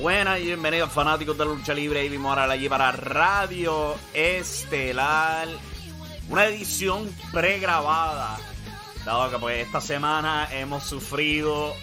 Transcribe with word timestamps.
Buenas 0.00 0.38
y 0.38 0.44
bienvenidos 0.44 0.92
fanáticos 0.92 1.36
de 1.36 1.44
la 1.44 1.50
lucha 1.50 1.74
libre 1.74 2.06
y 2.06 2.16
ahora 2.18 2.44
allí 2.44 2.68
para 2.68 2.92
Radio 2.92 3.96
Estelar. 4.14 5.48
Una 6.30 6.46
edición 6.46 7.12
pregrabada. 7.32 8.38
Dado 9.04 9.28
que 9.28 9.38
pues 9.40 9.66
esta 9.66 9.80
semana 9.80 10.48
hemos 10.52 10.84
sufrido 10.84 11.74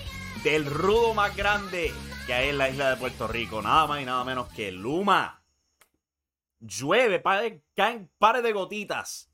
del 0.46 0.66
rudo 0.66 1.14
más 1.14 1.36
grande 1.36 1.92
que 2.26 2.34
hay 2.34 2.50
en 2.50 2.58
la 2.58 2.70
isla 2.70 2.92
de 2.92 2.96
Puerto 2.96 3.28
Rico. 3.28 3.62
Nada 3.62 3.86
más 3.86 4.02
y 4.02 4.06
nada 4.06 4.24
menos 4.24 4.48
que 4.54 4.72
Luma. 4.72 5.44
Llueve, 6.62 7.22
caen 7.76 8.10
pares 8.18 8.44
de 8.44 8.54
gotitas. 8.54 9.30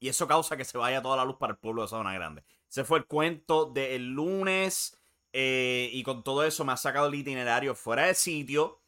Y 0.00 0.10
eso 0.10 0.28
causa 0.28 0.58
que 0.58 0.66
se 0.66 0.76
vaya 0.76 1.00
toda 1.00 1.16
la 1.16 1.24
luz 1.24 1.36
para 1.38 1.54
el 1.54 1.58
pueblo 1.58 1.80
de 1.80 1.88
Sabana 1.88 2.12
Grande. 2.12 2.44
Se 2.68 2.84
fue 2.84 2.98
el 2.98 3.06
cuento 3.06 3.64
del 3.64 4.10
lunes 4.10 4.97
eh, 5.32 5.90
y 5.92 6.02
con 6.02 6.22
todo 6.22 6.44
eso 6.44 6.64
me 6.64 6.72
ha 6.72 6.76
sacado 6.76 7.08
el 7.08 7.14
itinerario 7.14 7.74
fuera 7.74 8.06
de 8.06 8.14
sitio. 8.14 8.80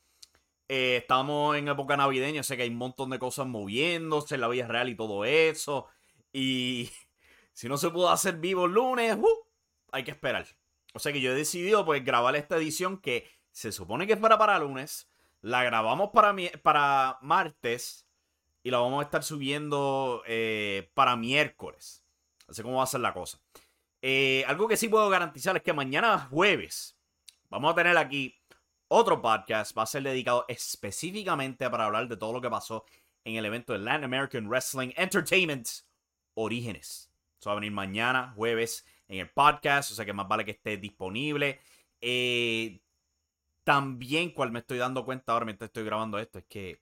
Eh, 0.68 0.98
estamos 0.98 1.56
en 1.56 1.68
época 1.68 1.96
navideña, 1.96 2.42
sé 2.42 2.56
que 2.56 2.62
hay 2.62 2.68
un 2.68 2.76
montón 2.76 3.10
de 3.10 3.18
cosas 3.18 3.46
moviéndose 3.46 4.36
en 4.36 4.40
la 4.40 4.48
vida 4.48 4.68
real 4.68 4.88
y 4.88 4.94
todo 4.94 5.24
eso. 5.24 5.86
Y 6.32 6.90
si 7.52 7.68
no 7.68 7.76
se 7.76 7.90
pudo 7.90 8.10
hacer 8.10 8.36
vivo 8.36 8.66
el 8.66 8.72
lunes, 8.72 9.16
uh, 9.16 9.46
hay 9.92 10.04
que 10.04 10.12
esperar. 10.12 10.46
O 10.94 10.98
sea 10.98 11.12
que 11.12 11.20
yo 11.20 11.32
he 11.32 11.34
decidido 11.34 11.84
pues 11.84 12.04
grabar 12.04 12.36
esta 12.36 12.56
edición 12.56 12.98
que 12.98 13.28
se 13.52 13.72
supone 13.72 14.06
que 14.06 14.14
es 14.14 14.18
para 14.18 14.38
para 14.38 14.58
lunes. 14.58 15.08
La 15.40 15.64
grabamos 15.64 16.10
para, 16.12 16.34
para 16.62 17.18
martes 17.22 18.06
y 18.62 18.70
la 18.70 18.78
vamos 18.78 19.00
a 19.00 19.04
estar 19.04 19.24
subiendo 19.24 20.22
eh, 20.26 20.90
para 20.94 21.16
miércoles. 21.16 22.04
Así 22.48 22.62
como 22.62 22.76
va 22.76 22.84
a 22.84 22.86
ser 22.86 23.00
la 23.00 23.14
cosa. 23.14 23.40
Eh, 24.02 24.44
algo 24.46 24.66
que 24.66 24.76
sí 24.76 24.88
puedo 24.88 25.08
garantizar 25.10 25.56
es 25.56 25.62
que 25.62 25.72
mañana 25.72 26.18
jueves 26.30 26.96
vamos 27.50 27.72
a 27.72 27.74
tener 27.74 27.96
aquí 27.96 28.34
otro 28.88 29.20
podcast. 29.20 29.76
Va 29.76 29.82
a 29.82 29.86
ser 29.86 30.02
dedicado 30.02 30.44
específicamente 30.48 31.68
para 31.70 31.86
hablar 31.86 32.08
de 32.08 32.16
todo 32.16 32.32
lo 32.32 32.40
que 32.40 32.50
pasó 32.50 32.84
en 33.24 33.36
el 33.36 33.44
evento 33.44 33.72
de 33.72 33.80
Latin 33.80 34.04
American 34.04 34.48
Wrestling 34.48 34.92
Entertainment 34.96 35.68
Orígenes. 36.34 37.10
Eso 37.38 37.50
va 37.50 37.52
a 37.52 37.60
venir 37.60 37.72
mañana, 37.72 38.32
jueves, 38.36 38.84
en 39.08 39.20
el 39.20 39.30
podcast. 39.30 39.92
O 39.92 39.94
sea 39.94 40.04
que 40.04 40.12
más 40.12 40.28
vale 40.28 40.44
que 40.44 40.52
esté 40.52 40.76
disponible. 40.76 41.60
Eh, 42.00 42.80
también, 43.64 44.30
cual 44.30 44.50
me 44.50 44.60
estoy 44.60 44.78
dando 44.78 45.04
cuenta 45.04 45.32
ahora 45.32 45.44
mientras 45.44 45.68
estoy 45.68 45.84
grabando 45.84 46.18
esto, 46.18 46.38
es 46.38 46.46
que 46.46 46.80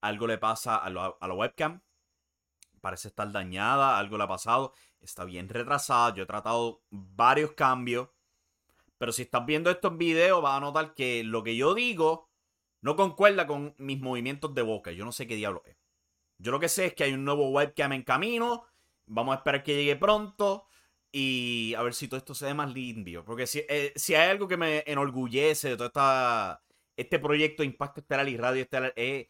algo 0.00 0.26
le 0.26 0.38
pasa 0.38 0.76
a, 0.76 0.86
a 0.86 1.28
la 1.28 1.34
webcam. 1.34 1.80
Parece 2.86 3.08
estar 3.08 3.32
dañada, 3.32 3.98
algo 3.98 4.16
le 4.16 4.22
ha 4.22 4.28
pasado 4.28 4.72
está 5.06 5.24
bien 5.24 5.48
retrasada. 5.48 6.14
Yo 6.14 6.24
he 6.24 6.26
tratado 6.26 6.82
varios 6.90 7.52
cambios. 7.52 8.08
Pero 8.98 9.12
si 9.12 9.22
estás 9.22 9.44
viendo 9.44 9.70
esto 9.70 9.88
en 9.88 9.98
video, 9.98 10.40
vas 10.40 10.56
a 10.56 10.60
notar 10.60 10.94
que 10.94 11.24
lo 11.24 11.42
que 11.42 11.56
yo 11.56 11.74
digo 11.74 12.30
no 12.80 12.96
concuerda 12.96 13.46
con 13.46 13.74
mis 13.78 14.00
movimientos 14.00 14.54
de 14.54 14.62
boca. 14.62 14.92
Yo 14.92 15.04
no 15.04 15.12
sé 15.12 15.26
qué 15.26 15.36
diablo 15.36 15.62
es. 15.66 15.76
Yo 16.38 16.52
lo 16.52 16.60
que 16.60 16.68
sé 16.68 16.86
es 16.86 16.94
que 16.94 17.04
hay 17.04 17.12
un 17.12 17.24
nuevo 17.24 17.50
webcam 17.50 17.92
en 17.92 18.02
camino. 18.02 18.64
Vamos 19.06 19.34
a 19.34 19.38
esperar 19.38 19.62
que 19.62 19.74
llegue 19.74 19.96
pronto. 19.96 20.66
Y 21.12 21.74
a 21.74 21.82
ver 21.82 21.94
si 21.94 22.08
todo 22.08 22.18
esto 22.18 22.34
se 22.34 22.46
ve 22.46 22.54
más 22.54 22.72
limpio. 22.72 23.24
Porque 23.24 23.46
si, 23.46 23.64
eh, 23.68 23.92
si 23.96 24.14
hay 24.14 24.30
algo 24.30 24.48
que 24.48 24.56
me 24.56 24.84
enorgullece 24.86 25.70
de 25.70 25.76
todo 25.76 26.60
este 26.96 27.18
proyecto 27.18 27.62
Impacto 27.62 28.00
Estelar 28.00 28.28
y 28.28 28.36
Radio 28.36 28.62
Estelar 28.62 28.92
es 28.96 29.26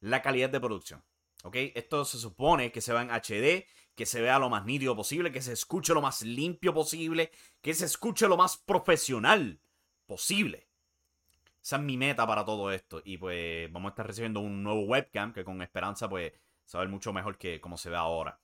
la 0.00 0.22
calidad 0.22 0.50
de 0.50 0.60
producción. 0.60 1.02
¿Ok? 1.42 1.56
Esto 1.74 2.04
se 2.04 2.18
supone 2.18 2.72
que 2.72 2.80
se 2.80 2.92
va 2.92 3.02
en 3.02 3.10
HD 3.10 3.66
que 3.94 4.06
se 4.06 4.20
vea 4.20 4.38
lo 4.38 4.48
más 4.48 4.64
nítido 4.64 4.96
posible, 4.96 5.32
que 5.32 5.42
se 5.42 5.52
escuche 5.52 5.94
lo 5.94 6.00
más 6.00 6.22
limpio 6.22 6.72
posible, 6.72 7.30
que 7.60 7.74
se 7.74 7.84
escuche 7.84 8.28
lo 8.28 8.36
más 8.36 8.56
profesional 8.56 9.60
posible. 10.06 10.68
Esa 11.62 11.76
es 11.76 11.82
mi 11.82 11.96
meta 11.96 12.26
para 12.26 12.44
todo 12.44 12.72
esto. 12.72 13.02
Y 13.04 13.18
pues 13.18 13.70
vamos 13.72 13.90
a 13.90 13.92
estar 13.92 14.06
recibiendo 14.06 14.40
un 14.40 14.62
nuevo 14.62 14.82
webcam 14.82 15.32
que 15.32 15.44
con 15.44 15.62
esperanza 15.62 16.08
pues 16.08 16.32
se 16.64 16.86
mucho 16.86 17.12
mejor 17.12 17.38
que 17.38 17.60
como 17.60 17.76
se 17.76 17.90
ve 17.90 17.96
ahora. 17.96 18.40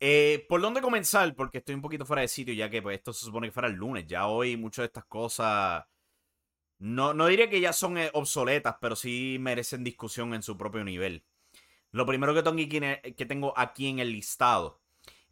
Eh, 0.00 0.44
¿Por 0.48 0.60
dónde 0.60 0.80
comenzar? 0.80 1.34
Porque 1.36 1.58
estoy 1.58 1.74
un 1.76 1.82
poquito 1.82 2.04
fuera 2.04 2.22
de 2.22 2.28
sitio 2.28 2.54
ya 2.54 2.68
que 2.68 2.82
pues 2.82 2.96
esto 2.98 3.12
se 3.12 3.24
supone 3.24 3.48
que 3.48 3.52
fuera 3.52 3.68
el 3.68 3.74
lunes. 3.74 4.06
Ya 4.06 4.26
hoy 4.26 4.56
muchas 4.56 4.84
de 4.84 4.86
estas 4.86 5.04
cosas... 5.04 5.84
No, 6.78 7.14
no 7.14 7.26
diría 7.28 7.48
que 7.48 7.60
ya 7.60 7.72
son 7.72 7.96
eh, 7.96 8.10
obsoletas, 8.12 8.74
pero 8.80 8.96
sí 8.96 9.36
merecen 9.38 9.84
discusión 9.84 10.34
en 10.34 10.42
su 10.42 10.58
propio 10.58 10.82
nivel. 10.82 11.24
Lo 11.92 12.06
primero 12.06 12.34
que 12.34 13.26
tengo 13.26 13.52
aquí 13.56 13.88
en 13.88 13.98
el 13.98 14.12
listado 14.12 14.82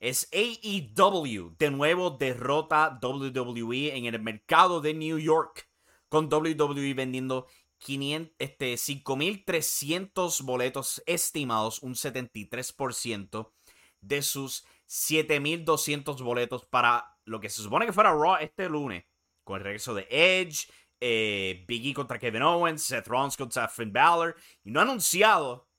es 0.00 0.28
AEW. 0.32 1.56
De 1.59 1.71
nuevo 1.71 2.10
derrota 2.10 2.98
WWE 3.00 3.97
en 3.97 4.06
el 4.06 4.21
mercado 4.21 4.81
de 4.81 4.94
New 4.94 5.19
York. 5.19 5.69
Con 6.09 6.32
WWE 6.32 6.94
vendiendo 6.94 7.47
500, 7.78 8.34
este, 8.38 8.75
5.300 8.75 10.43
boletos 10.43 11.03
estimados, 11.06 11.81
un 11.82 11.94
73% 11.94 13.53
de 14.00 14.22
sus 14.22 14.65
7.200 14.88 16.21
boletos 16.22 16.65
para 16.65 17.16
lo 17.25 17.41
que 17.41 17.48
se 17.48 17.62
supone 17.62 17.87
que 17.87 17.92
fuera 17.92 18.12
Raw 18.12 18.37
este 18.41 18.69
lunes. 18.69 19.04
Con 19.44 19.59
el 19.59 19.65
regreso 19.65 19.94
de 19.94 20.06
Edge, 20.10 20.69
eh, 21.00 21.65
Biggie 21.69 21.94
contra 21.94 22.19
Kevin 22.19 22.42
Owens, 22.42 22.82
Seth 22.82 23.06
Rollins 23.06 23.37
contra 23.37 23.69
Finn 23.69 23.92
Balor. 23.92 24.37
Y 24.65 24.71
no 24.72 24.81
anunciado 24.81 25.69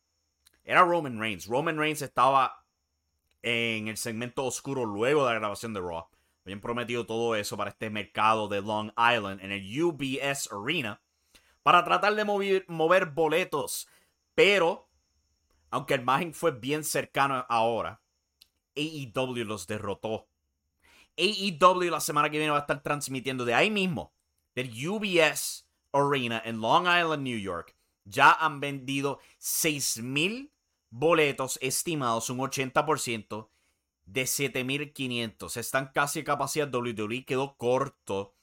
era 0.63 0.83
Roman 0.83 1.19
Reigns. 1.19 1.47
Roman 1.47 1.77
Reigns 1.77 2.01
estaba 2.01 2.65
en 3.41 3.87
el 3.87 3.97
segmento 3.97 4.45
oscuro 4.45 4.85
luego 4.85 5.25
de 5.25 5.33
la 5.33 5.39
grabación 5.39 5.73
de 5.73 5.81
Raw. 5.81 6.07
Habían 6.45 6.61
prometido 6.61 7.05
todo 7.05 7.35
eso 7.35 7.55
para 7.57 7.69
este 7.69 7.89
mercado 7.89 8.47
de 8.47 8.61
Long 8.61 8.91
Island 8.97 9.41
en 9.41 9.51
el 9.51 9.83
UBS 9.83 10.49
Arena 10.51 11.01
para 11.63 11.83
tratar 11.83 12.15
de 12.15 12.25
mover, 12.67 13.05
boletos. 13.07 13.87
Pero, 14.33 14.89
aunque 15.69 15.93
el 15.93 16.03
margen 16.03 16.33
fue 16.33 16.51
bien 16.51 16.83
cercano 16.83 17.45
ahora, 17.47 18.01
AEW 18.75 19.45
los 19.45 19.67
derrotó. 19.67 20.27
AEW 21.17 21.91
la 21.91 21.99
semana 21.99 22.29
que 22.29 22.37
viene 22.37 22.51
va 22.51 22.57
a 22.57 22.61
estar 22.61 22.81
transmitiendo 22.81 23.45
de 23.45 23.53
ahí 23.53 23.69
mismo, 23.69 24.13
del 24.55 24.71
UBS 24.87 25.67
Arena 25.93 26.41
en 26.43 26.59
Long 26.61 26.87
Island, 26.87 27.23
New 27.23 27.37
York. 27.37 27.75
Ya 28.03 28.31
han 28.31 28.59
vendido 28.59 29.19
6.000 29.39 30.51
boletos 30.89 31.57
estimados, 31.61 32.29
un 32.29 32.39
80% 32.39 33.49
de 34.05 34.23
7.500. 34.23 35.57
Están 35.57 35.91
casi 35.93 36.19
a 36.19 36.23
capacidad. 36.23 36.73
WWE 36.73 37.25
quedó 37.25 37.55
corto. 37.57 38.35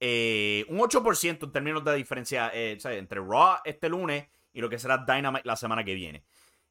Eh, 0.00 0.66
un 0.68 0.78
8% 0.78 1.44
en 1.44 1.52
términos 1.52 1.84
de 1.84 1.94
diferencia 1.94 2.50
eh, 2.52 2.76
entre 2.84 3.20
Raw 3.20 3.58
este 3.64 3.88
lunes 3.88 4.26
y 4.52 4.60
lo 4.60 4.68
que 4.68 4.78
será 4.78 4.98
Dynamite 4.98 5.46
la 5.46 5.56
semana 5.56 5.84
que 5.84 5.94
viene. 5.94 6.24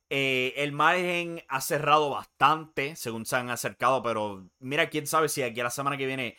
Eh, 0.10 0.54
el 0.58 0.74
margen 0.74 1.42
ha 1.48 1.62
cerrado 1.62 2.12
bastante 2.12 2.96
según 2.96 3.26
se 3.26 3.38
han 3.38 3.50
acercado, 3.50 4.04
pero 4.04 4.48
mira, 4.60 4.90
quién 4.90 5.08
sabe 5.08 5.30
si 5.30 5.42
aquí 5.42 5.62
a 5.62 5.64
la 5.64 5.70
semana 5.72 5.98
que 5.98 6.06
viene 6.06 6.38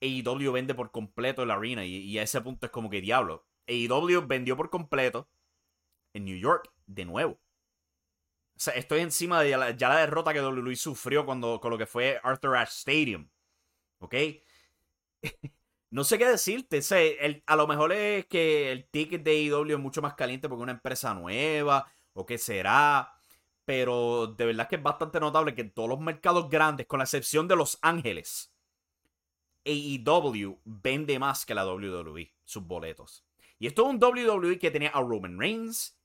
AEW 0.00 0.50
vende 0.50 0.74
por 0.74 0.90
completo 0.90 1.44
la 1.46 1.54
arena 1.54 1.84
y 1.84 2.18
a 2.18 2.22
ese 2.22 2.40
punto 2.40 2.66
es 2.66 2.72
como 2.72 2.90
que 2.90 3.00
diablo. 3.00 3.46
AEW 3.66 4.26
vendió 4.26 4.56
por 4.56 4.70
completo 4.70 5.28
en 6.12 6.24
New 6.24 6.36
York 6.36 6.70
de 6.86 7.04
nuevo 7.04 7.38
sea, 8.62 8.74
estoy 8.74 9.00
encima 9.00 9.42
de 9.42 9.50
ya 9.50 9.88
la, 9.88 9.96
derrota 9.96 10.32
que 10.32 10.40
WWE 10.40 10.76
sufrió 10.76 11.26
cuando, 11.26 11.60
con 11.60 11.70
lo 11.70 11.78
que 11.78 11.86
fue 11.86 12.20
Arthur 12.22 12.56
Ashe 12.56 12.72
Stadium. 12.78 13.28
¿Ok? 13.98 14.14
no 15.90 16.04
sé 16.04 16.18
qué 16.18 16.26
decirte. 16.28 16.80
a 17.46 17.56
lo 17.56 17.66
mejor 17.66 17.92
es 17.92 18.26
que 18.26 18.70
el 18.72 18.88
ticket 18.88 19.22
de 19.22 19.32
AEW 19.32 19.72
es 19.72 19.78
mucho 19.78 20.02
más 20.02 20.14
caliente 20.14 20.48
porque 20.48 20.60
es 20.60 20.64
una 20.64 20.72
empresa 20.72 21.14
nueva 21.14 21.92
o 22.12 22.24
qué 22.24 22.38
será. 22.38 23.14
Pero 23.64 24.28
de 24.28 24.46
verdad 24.46 24.68
que 24.68 24.76
es 24.76 24.82
bastante 24.82 25.20
notable 25.20 25.54
que 25.54 25.62
en 25.62 25.72
todos 25.72 25.88
los 25.88 26.00
mercados 26.00 26.48
grandes, 26.48 26.86
con 26.86 26.98
la 26.98 27.04
excepción 27.04 27.48
de 27.48 27.56
Los 27.56 27.78
Ángeles, 27.82 28.52
AEW 29.64 30.60
vende 30.64 31.18
más 31.18 31.46
que 31.46 31.54
la 31.54 31.64
WWE, 31.66 32.32
sus 32.44 32.64
boletos. 32.64 33.24
Y 33.62 33.68
esto 33.68 33.82
es 33.82 33.94
un 33.94 34.02
WWE 34.02 34.58
que 34.58 34.72
tenía 34.72 34.88
a 34.88 35.00
Roman 35.00 35.38
Reigns, 35.38 35.96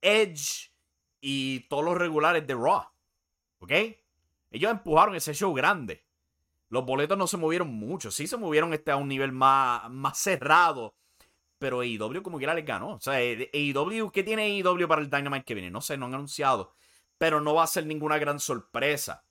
Edge, 0.00 0.72
y 1.20 1.60
todos 1.68 1.84
los 1.84 1.96
regulares 1.96 2.44
de 2.44 2.54
Raw. 2.54 2.88
¿Ok? 3.60 3.70
Ellos 4.50 4.72
empujaron 4.72 5.14
ese 5.14 5.32
show 5.32 5.54
grande. 5.54 6.04
Los 6.70 6.84
boletos 6.84 7.16
no 7.16 7.28
se 7.28 7.36
movieron 7.36 7.68
mucho. 7.68 8.10
Sí 8.10 8.26
se 8.26 8.36
movieron 8.36 8.74
este 8.74 8.90
a 8.90 8.96
un 8.96 9.06
nivel 9.06 9.30
más, 9.30 9.88
más 9.88 10.18
cerrado. 10.18 10.96
Pero 11.60 11.82
AEW 11.82 12.20
como 12.20 12.38
quiera 12.38 12.52
les 12.52 12.66
ganó. 12.66 12.94
O 12.94 13.00
sea, 13.00 13.14
AEW, 13.14 14.10
¿qué 14.10 14.24
tiene 14.24 14.46
AEW 14.46 14.88
para 14.88 15.00
el 15.00 15.08
Dynamite 15.08 15.44
que 15.44 15.54
viene? 15.54 15.70
No 15.70 15.80
sé, 15.80 15.96
no 15.96 16.06
han 16.06 16.14
anunciado. 16.14 16.74
Pero 17.16 17.40
no 17.40 17.54
va 17.54 17.62
a 17.62 17.68
ser 17.68 17.86
ninguna 17.86 18.18
gran 18.18 18.40
sorpresa. 18.40 19.24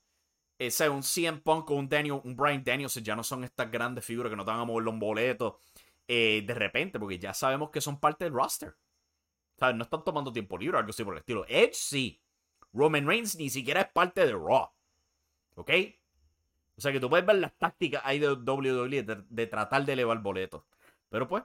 Ese, 0.58 0.88
un 0.88 1.02
CM 1.02 1.42
Punk 1.42 1.70
o 1.70 1.74
un, 1.74 1.86
Daniel, 1.86 2.22
un 2.24 2.34
Brian 2.34 2.64
Daniels 2.64 2.94
ya 2.94 3.14
no 3.14 3.22
son 3.22 3.44
estas 3.44 3.70
grandes 3.70 4.06
figuras 4.06 4.30
que 4.30 4.36
no 4.36 4.46
te 4.46 4.52
van 4.52 4.60
a 4.60 4.64
mover 4.64 4.84
los 4.84 4.98
boletos 4.98 5.56
eh, 6.08 6.42
de 6.46 6.54
repente, 6.54 6.98
porque 6.98 7.18
ya 7.18 7.34
sabemos 7.34 7.70
que 7.70 7.82
son 7.82 8.00
parte 8.00 8.24
del 8.24 8.32
roster. 8.32 8.74
¿Sabes? 9.58 9.76
No 9.76 9.84
están 9.84 10.02
tomando 10.02 10.32
tiempo 10.32 10.56
libre 10.56 10.76
o 10.76 10.78
algo 10.80 10.90
así 10.90 11.04
por 11.04 11.14
el 11.14 11.18
estilo. 11.18 11.44
Edge 11.48 11.74
sí. 11.74 12.22
Roman 12.72 13.06
Reigns 13.06 13.36
ni 13.36 13.50
siquiera 13.50 13.82
es 13.82 13.88
parte 13.92 14.24
de 14.26 14.32
Raw. 14.32 14.70
¿Ok? 15.56 15.70
O 16.76 16.80
sea 16.80 16.92
que 16.92 17.00
tú 17.00 17.10
puedes 17.10 17.26
ver 17.26 17.36
las 17.36 17.56
tácticas 17.58 18.02
ahí 18.04 18.20
de 18.20 18.32
WWE 18.32 19.02
de, 19.02 19.46
tratar 19.46 19.84
de 19.84 19.92
elevar 19.92 20.22
boletos. 20.22 20.62
Pero 21.08 21.26
pues, 21.26 21.42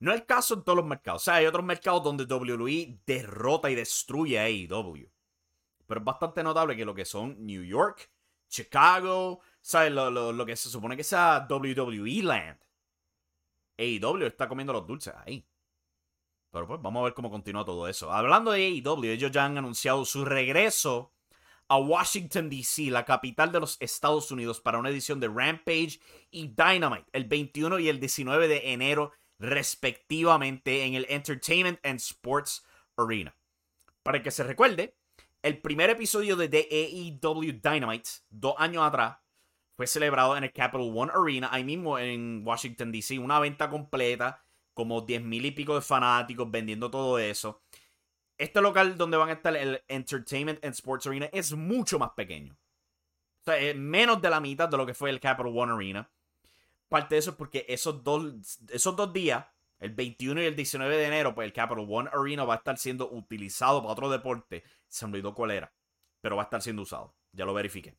No 0.00 0.12
es 0.12 0.20
el 0.20 0.26
caso 0.26 0.54
en 0.54 0.64
todos 0.64 0.76
los 0.76 0.86
mercados. 0.86 1.22
O 1.22 1.24
sea, 1.24 1.34
hay 1.34 1.46
otros 1.46 1.64
mercados 1.64 2.02
donde 2.02 2.24
WWE 2.24 3.00
derrota 3.04 3.70
y 3.70 3.74
destruye 3.74 4.38
a 4.38 4.44
AEW. 4.44 5.10
Pero 5.86 6.00
es 6.00 6.04
bastante 6.04 6.42
notable 6.42 6.76
que 6.76 6.84
lo 6.84 6.94
que 6.94 7.04
son 7.04 7.36
New 7.44 7.62
York, 7.62 8.10
Chicago, 8.48 9.40
¿sabes? 9.60 9.92
Lo, 9.92 10.32
lo, 10.32 10.46
que 10.46 10.56
se 10.56 10.70
supone 10.70 10.96
que 10.96 11.04
sea 11.04 11.46
WWE 11.48 12.22
Land. 12.22 12.58
AEW 13.78 14.26
está 14.26 14.48
comiendo 14.48 14.72
los 14.72 14.86
dulces 14.86 15.14
ahí. 15.24 15.46
Pero 16.50 16.66
pues 16.66 16.80
vamos 16.82 17.00
a 17.00 17.04
ver 17.04 17.14
cómo 17.14 17.30
continúa 17.30 17.64
todo 17.64 17.88
eso. 17.88 18.12
Hablando 18.12 18.50
de 18.52 18.66
AEW, 18.66 19.04
ellos 19.04 19.30
ya 19.30 19.44
han 19.44 19.58
anunciado 19.58 20.04
su 20.04 20.24
regreso 20.24 21.12
a 21.68 21.76
Washington, 21.76 22.48
D.C., 22.48 22.90
la 22.90 23.04
capital 23.04 23.52
de 23.52 23.60
los 23.60 23.76
Estados 23.80 24.30
Unidos, 24.30 24.60
para 24.60 24.78
una 24.78 24.88
edición 24.88 25.20
de 25.20 25.28
Rampage 25.28 26.00
y 26.30 26.48
Dynamite 26.48 27.06
el 27.12 27.24
21 27.24 27.78
y 27.78 27.88
el 27.90 28.00
19 28.00 28.48
de 28.48 28.72
enero, 28.72 29.12
respectivamente, 29.38 30.84
en 30.84 30.94
el 30.94 31.06
Entertainment 31.10 31.78
and 31.84 32.00
Sports 32.00 32.64
Arena. 32.96 33.36
Para 34.02 34.22
que 34.22 34.30
se 34.30 34.42
recuerde, 34.44 34.96
el 35.42 35.60
primer 35.60 35.90
episodio 35.90 36.36
de 36.36 36.46
AEW 36.48 37.60
Dynamite, 37.62 38.08
dos 38.30 38.54
años 38.56 38.82
atrás, 38.84 39.18
fue 39.78 39.86
celebrado 39.86 40.36
en 40.36 40.42
el 40.42 40.52
Capital 40.52 40.90
One 40.92 41.12
Arena, 41.14 41.50
ahí 41.52 41.62
mismo 41.62 42.00
en 42.00 42.42
Washington, 42.44 42.90
D.C., 42.90 43.16
una 43.20 43.38
venta 43.38 43.70
completa, 43.70 44.42
como 44.74 45.02
10 45.02 45.22
mil 45.22 45.46
y 45.46 45.52
pico 45.52 45.76
de 45.76 45.82
fanáticos 45.82 46.50
vendiendo 46.50 46.90
todo 46.90 47.16
eso. 47.20 47.62
Este 48.36 48.60
local 48.60 48.98
donde 48.98 49.16
van 49.16 49.28
a 49.28 49.34
estar 49.34 49.56
el 49.56 49.80
Entertainment 49.86 50.64
and 50.64 50.74
Sports 50.74 51.06
Arena 51.06 51.28
es 51.32 51.52
mucho 51.52 51.96
más 51.96 52.10
pequeño. 52.16 52.54
O 52.54 53.44
sea, 53.44 53.56
es 53.56 53.76
menos 53.76 54.20
de 54.20 54.30
la 54.30 54.40
mitad 54.40 54.68
de 54.68 54.76
lo 54.76 54.84
que 54.84 54.94
fue 54.94 55.10
el 55.10 55.20
Capital 55.20 55.56
One 55.56 55.72
Arena. 55.72 56.10
Parte 56.88 57.14
de 57.14 57.20
eso 57.20 57.30
es 57.30 57.36
porque 57.36 57.64
esos 57.68 58.02
dos, 58.02 58.58
esos 58.70 58.96
dos 58.96 59.12
días, 59.12 59.46
el 59.78 59.90
21 59.94 60.42
y 60.42 60.46
el 60.46 60.56
19 60.56 60.96
de 60.96 61.06
enero, 61.06 61.36
pues 61.36 61.46
el 61.46 61.52
Capital 61.52 61.86
One 61.88 62.10
Arena 62.12 62.42
va 62.42 62.54
a 62.54 62.56
estar 62.56 62.78
siendo 62.78 63.08
utilizado 63.08 63.80
para 63.80 63.92
otro 63.92 64.10
deporte. 64.10 64.64
Se 64.88 65.06
me 65.06 65.12
olvidó 65.12 65.36
cuál 65.36 65.52
era, 65.52 65.72
pero 66.20 66.34
va 66.34 66.42
a 66.42 66.46
estar 66.46 66.62
siendo 66.62 66.82
usado. 66.82 67.14
Ya 67.30 67.44
lo 67.44 67.54
verifiqué. 67.54 67.96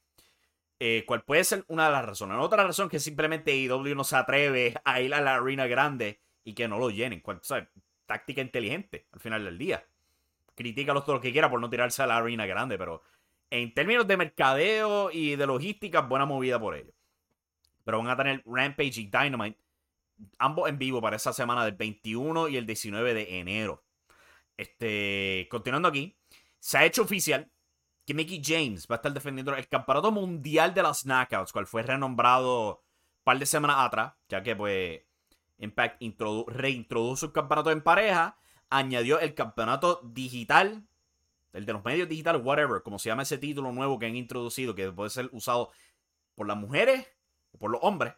Eh, 0.79 1.03
¿Cuál 1.05 1.23
puede 1.23 1.43
ser 1.43 1.65
una 1.67 1.87
de 1.87 1.91
las 1.91 2.05
razones? 2.05 2.37
Otra 2.39 2.63
razón 2.63 2.87
que 2.87 2.99
simplemente 2.99 3.55
IW 3.55 3.95
no 3.95 4.05
se 4.05 4.15
atreve 4.15 4.75
a 4.85 5.01
ir 5.01 5.13
a 5.13 5.19
la 5.19 5.35
arena 5.35 5.67
grande 5.67 6.21
y 6.43 6.53
que 6.53 6.67
no 6.67 6.79
lo 6.79 6.89
llenen. 6.89 7.19
¿Cuál, 7.19 7.41
Táctica 8.05 8.41
inteligente 8.41 9.05
al 9.11 9.19
final 9.19 9.45
del 9.45 9.57
día. 9.57 9.85
Critícalos 10.55 11.05
todo 11.05 11.17
lo 11.17 11.21
que 11.21 11.31
quiera 11.31 11.49
por 11.49 11.59
no 11.61 11.69
tirarse 11.69 12.01
a 12.01 12.07
la 12.07 12.17
arena 12.17 12.45
grande, 12.45 12.77
pero 12.77 13.03
en 13.51 13.73
términos 13.73 14.07
de 14.07 14.17
mercadeo 14.17 15.11
y 15.11 15.35
de 15.35 15.45
logística, 15.45 16.01
buena 16.01 16.25
movida 16.25 16.59
por 16.59 16.75
ellos. 16.75 16.93
Pero 17.83 17.99
van 17.99 18.09
a 18.09 18.17
tener 18.17 18.43
Rampage 18.45 19.01
y 19.01 19.05
Dynamite, 19.05 19.59
ambos 20.37 20.69
en 20.69 20.77
vivo 20.77 21.01
para 21.01 21.17
esa 21.17 21.33
semana 21.33 21.65
del 21.65 21.75
21 21.75 22.47
y 22.49 22.57
el 22.57 22.65
19 22.65 23.13
de 23.13 23.39
enero. 23.39 23.83
Este, 24.57 25.47
continuando 25.49 25.87
aquí, 25.87 26.17
se 26.59 26.77
ha 26.77 26.85
hecho 26.85 27.03
oficial 27.03 27.49
que 28.09 28.15
Mickey 28.15 28.41
James 28.43 28.87
va 28.89 28.95
a 28.95 28.97
estar 28.97 29.13
defendiendo 29.13 29.53
el 29.53 29.67
campeonato 29.67 30.11
mundial 30.11 30.73
de 30.73 30.81
las 30.81 31.05
knockouts, 31.05 31.51
cual 31.51 31.67
fue 31.67 31.83
renombrado 31.83 32.77
un 32.77 33.23
par 33.23 33.37
de 33.37 33.45
semanas 33.45 33.75
atrás, 33.81 34.13
ya 34.27 34.41
que 34.41 34.55
pues 34.55 35.01
Impact 35.59 36.01
reintrodujo 36.47 37.27
el 37.27 37.31
campeonato 37.31 37.69
en 37.69 37.83
pareja 37.83 38.35
añadió 38.71 39.19
el 39.19 39.35
campeonato 39.35 40.01
digital, 40.03 40.87
el 41.53 41.67
de 41.67 41.73
los 41.73 41.85
medios 41.85 42.09
digitales, 42.09 42.41
whatever, 42.43 42.81
como 42.81 42.97
se 42.97 43.09
llama 43.09 43.21
ese 43.21 43.37
título 43.37 43.71
nuevo 43.71 43.99
que 43.99 44.07
han 44.07 44.15
introducido, 44.15 44.73
que 44.73 44.91
puede 44.91 45.11
ser 45.11 45.29
usado 45.31 45.69
por 46.33 46.47
las 46.47 46.57
mujeres 46.57 47.05
o 47.51 47.59
por 47.59 47.69
los 47.69 47.81
hombres. 47.83 48.15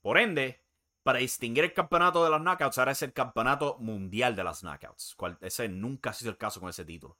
Por 0.00 0.16
ende, 0.16 0.62
para 1.02 1.18
distinguir 1.18 1.64
el 1.64 1.74
campeonato 1.74 2.22
de 2.22 2.30
las 2.30 2.40
knockouts, 2.40 2.78
ahora 2.78 2.92
es 2.92 3.02
el 3.02 3.12
campeonato 3.12 3.78
mundial 3.80 4.36
de 4.36 4.44
las 4.44 4.62
knockouts. 4.62 5.16
Cual, 5.16 5.38
ese 5.40 5.68
nunca 5.68 6.10
ha 6.10 6.12
sido 6.12 6.30
el 6.30 6.38
caso 6.38 6.60
con 6.60 6.70
ese 6.70 6.84
título. 6.84 7.18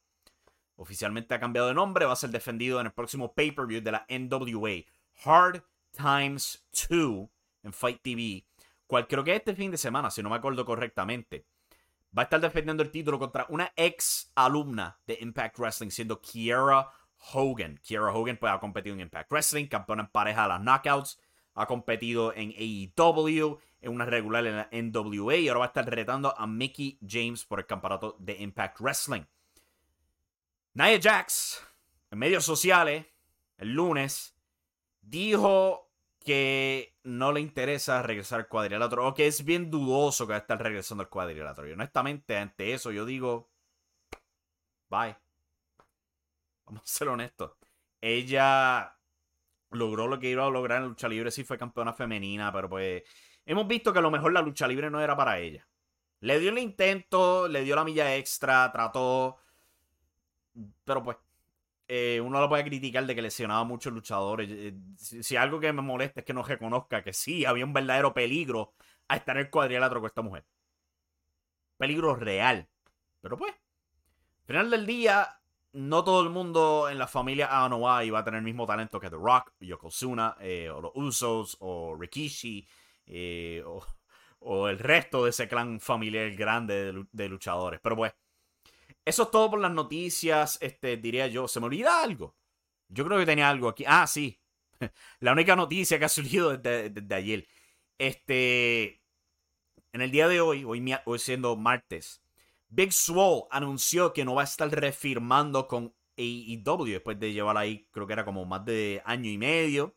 Oficialmente 0.77 1.35
ha 1.35 1.41
cambiado 1.41 1.69
de 1.69 1.75
nombre, 1.75 2.07
va 2.07 2.13
a 2.13 2.17
ser 2.17 2.31
defendido 2.31 2.81
en 2.81 2.87
el 2.87 2.93
próximo 2.93 3.35
pay-per-view 3.35 3.81
de 3.81 3.93
la 3.93 4.07
NWA. 4.09 4.85
Hard 5.25 5.63
Times 5.93 6.67
2 6.89 7.29
en 7.63 7.73
Fight 7.73 8.03
TV. 8.03 8.47
Cual 8.87 9.07
creo 9.07 9.25
que 9.25 9.35
este 9.35 9.55
fin 9.55 9.71
de 9.71 9.79
semana, 9.79 10.11
si 10.11 10.23
no 10.23 10.31
me 10.31 10.37
acuerdo 10.37 10.65
correctamente 10.65 11.47
va 12.17 12.23
a 12.23 12.25
estar 12.25 12.41
defendiendo 12.41 12.83
el 12.83 12.91
título 12.91 13.19
contra 13.19 13.47
una 13.49 13.73
ex 13.77 14.31
alumna 14.35 14.99
de 15.07 15.19
Impact 15.21 15.59
Wrestling, 15.59 15.91
siendo 15.91 16.21
Kiera 16.21 16.89
Hogan. 17.33 17.81
Kiera 17.83 18.13
Hogan 18.13 18.37
pues, 18.37 18.53
ha 18.53 18.61
competido 18.61 18.95
en 18.95 19.01
Impact 19.01 19.31
Wrestling, 19.31 19.67
campeona 19.67 20.05
en 20.05 20.09
pareja 20.11 20.43
de 20.43 20.49
las 20.49 20.61
Knockouts, 20.61 21.21
ha 21.55 21.67
competido 21.67 22.33
en 22.35 22.51
AEW, 22.51 23.59
en 23.81 23.93
una 23.93 24.07
regular 24.07 24.47
en 24.47 24.57
la 24.57 24.69
NWA 24.73 25.37
y 25.37 25.49
ahora 25.49 25.61
va 25.61 25.65
a 25.67 25.69
estar 25.69 25.89
retando 25.89 26.37
a 26.37 26.47
Mickey 26.47 26.99
James 27.07 27.45
por 27.45 27.61
el 27.61 27.67
campeonato 27.67 28.17
de 28.19 28.37
Impact 28.41 28.81
Wrestling. 28.81 29.23
Nia 30.75 31.01
Jax, 31.01 31.65
en 32.11 32.19
medios 32.19 32.45
sociales, 32.45 33.07
el 33.59 33.75
lunes, 33.75 34.37
dijo 35.01 35.93
que 36.19 36.97
no 37.05 37.31
le 37.31 37.41
interesa 37.41 38.03
regresar 38.03 38.41
al 38.41 38.49
cuadrilátero 38.49 39.07
o 39.07 39.15
que 39.15 39.29
es 39.29 39.45
bien 39.45 39.71
dudoso 39.71 40.27
que 40.27 40.33
va 40.33 40.39
a 40.39 40.41
estar 40.41 40.61
regresando 40.61 41.03
al 41.03 41.11
cuadrilátero. 41.11 41.69
Y 41.69 41.73
honestamente, 41.73 42.37
ante 42.37 42.73
eso, 42.73 42.91
yo 42.91 43.05
digo, 43.05 43.53
bye. 44.89 45.17
Vamos 46.67 46.83
a 46.83 46.87
ser 46.87 47.09
honestos. 47.09 47.53
Ella 48.01 48.99
logró 49.71 50.09
lo 50.09 50.19
que 50.19 50.31
iba 50.31 50.45
a 50.45 50.51
lograr 50.51 50.79
en 50.79 50.85
la 50.85 50.89
lucha 50.89 51.09
libre, 51.09 51.31
sí 51.31 51.45
fue 51.45 51.57
campeona 51.57 51.93
femenina, 51.93 52.53
pero 52.53 52.69
pues 52.69 53.05
hemos 53.47 53.69
visto 53.69 53.93
que 53.93 54.01
a 54.01 54.03
lo 54.03 54.11
mejor 54.11 54.33
la 54.33 54.43
lucha 54.43 54.67
libre 54.67 54.91
no 54.91 55.01
era 55.01 55.17
para 55.17 55.39
ella. 55.39 55.69
Le 56.21 56.41
dio 56.41 56.51
el 56.51 56.59
intento, 56.59 57.47
le 57.47 57.63
dio 57.63 57.77
la 57.77 57.85
milla 57.85 58.17
extra, 58.17 58.73
trató, 58.73 59.39
pero 60.85 61.03
pues 61.03 61.17
eh, 61.87 62.21
uno 62.25 62.41
lo 62.41 62.49
puede 62.49 62.65
criticar 62.65 63.05
de 63.07 63.15
que 63.15 63.23
lesionaba 63.23 63.65
muchos 63.65 63.93
luchadores. 63.93 64.49
Eh, 64.51 64.75
si, 64.97 65.37
algo 65.37 65.61
que 65.61 65.73
me 65.73 65.83
molesta 65.83 66.21
es 66.21 66.27
que 66.27 66.33
no 66.33 66.43
reconozca 66.43 67.03
que 67.03 67.13
sí, 67.13 67.45
había 67.45 67.65
un 67.65 67.73
verdadero 67.73 68.15
peligro 68.15 68.75
a 69.09 69.17
estar 69.17 69.37
en 69.37 69.45
el 69.45 69.51
cuadrilátero 69.51 70.01
con 70.01 70.09
esta 70.09 70.23
mujer. 70.23 70.45
Peligro 71.77 72.15
real. 72.15 72.69
Pero 73.21 73.37
pues, 73.37 73.53
al 73.53 74.47
final 74.47 74.71
del 74.71 74.87
día, 74.87 75.41
no 75.73 76.05
todo 76.05 76.23
el 76.23 76.31
mundo 76.31 76.89
en 76.91 76.99
la 76.99 77.07
familia 77.07 77.65
Anoa'i 77.65 78.11
va 78.11 78.21
a 78.21 78.25
tener 78.25 78.39
el 78.39 78.45
mismo 78.45 78.67
talento 78.67 79.01
que 79.01 79.11
The 79.11 79.17
Rock, 79.17 79.53
Yokozuna, 79.61 80.37
eh, 80.41 80.71
o 80.71 80.81
los 80.81 80.93
Usos, 80.95 81.57
o 81.61 81.97
Rikishi, 81.99 82.67
o, 83.67 84.69
el 84.69 84.79
resto 84.79 85.25
de 85.25 85.31
ese 85.31 85.49
clan 85.49 85.81
familiar 85.81 86.31
grande 86.33 87.07
de 87.13 87.29
luchadores. 87.29 87.81
Pero 87.83 87.97
pues, 87.97 88.15
eso 89.05 89.25
es 89.25 89.31
todo 89.31 89.51
por 89.51 89.61
las 89.61 89.73
noticias, 89.73 90.59
este, 90.61 90.97
diría 90.97 91.27
yo. 91.27 91.49
¿Se 91.49 91.61
me 91.61 91.67
olvida 91.67 92.03
algo? 92.03 92.37
Yo 92.89 93.05
creo 93.05 93.19
que 93.19 93.27
tenía 93.27 93.49
algo 93.49 93.69
aquí. 93.69 93.85
Ah, 93.87 94.07
sí. 94.07 94.41
La 95.21 95.33
única 95.33 95.57
noticia 95.57 95.99
que 95.99 96.05
ha 96.05 96.09
surgido 96.09 96.57
desde, 96.57 97.15
ayer. 97.15 97.47
Este. 97.99 99.03
En 99.93 100.01
el 100.01 100.11
día 100.11 100.27
de 100.27 100.41
hoy, 100.41 100.65
hoy, 100.65 100.97
hoy 101.05 101.19
siendo 101.21 101.55
martes, 101.57 102.21
Big 102.69 102.93
Swole 102.93 103.45
anunció 103.51 104.13
que 104.13 104.25
no 104.25 104.35
va 104.35 104.43
a 104.43 104.45
estar 104.45 104.69
refirmando 104.69 105.69
con 105.69 105.95
AEW 106.17 106.87
después 106.87 107.19
de 107.21 107.33
llevar 107.33 107.57
ahí, 107.57 107.87
creo 107.93 108.07
que 108.07 108.13
era 108.13 108.25
como 108.25 108.45
más 108.45 108.65
de 108.65 109.03
año 109.05 109.31
y 109.31 109.39
medio. 109.39 109.97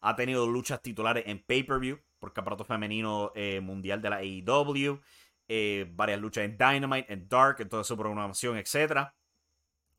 Ha 0.00 0.16
tenido 0.16 0.46
luchas 0.46 0.82
titulares 0.82 1.24
en 1.26 1.42
pay-per-view 1.44 2.00
por 2.18 2.32
campeonato 2.32 2.64
femenino 2.64 3.32
eh, 3.34 3.60
mundial 3.60 4.02
de 4.02 4.10
la 4.10 4.16
AEW. 4.16 5.00
Eh, 5.48 5.86
varias 5.94 6.20
luchas 6.20 6.44
en 6.44 6.58
Dynamite, 6.58 7.12
en 7.12 7.28
Dark, 7.28 7.60
en 7.60 7.68
toda 7.68 7.84
su 7.84 7.96
programación, 7.96 8.56
etc. 8.56 9.12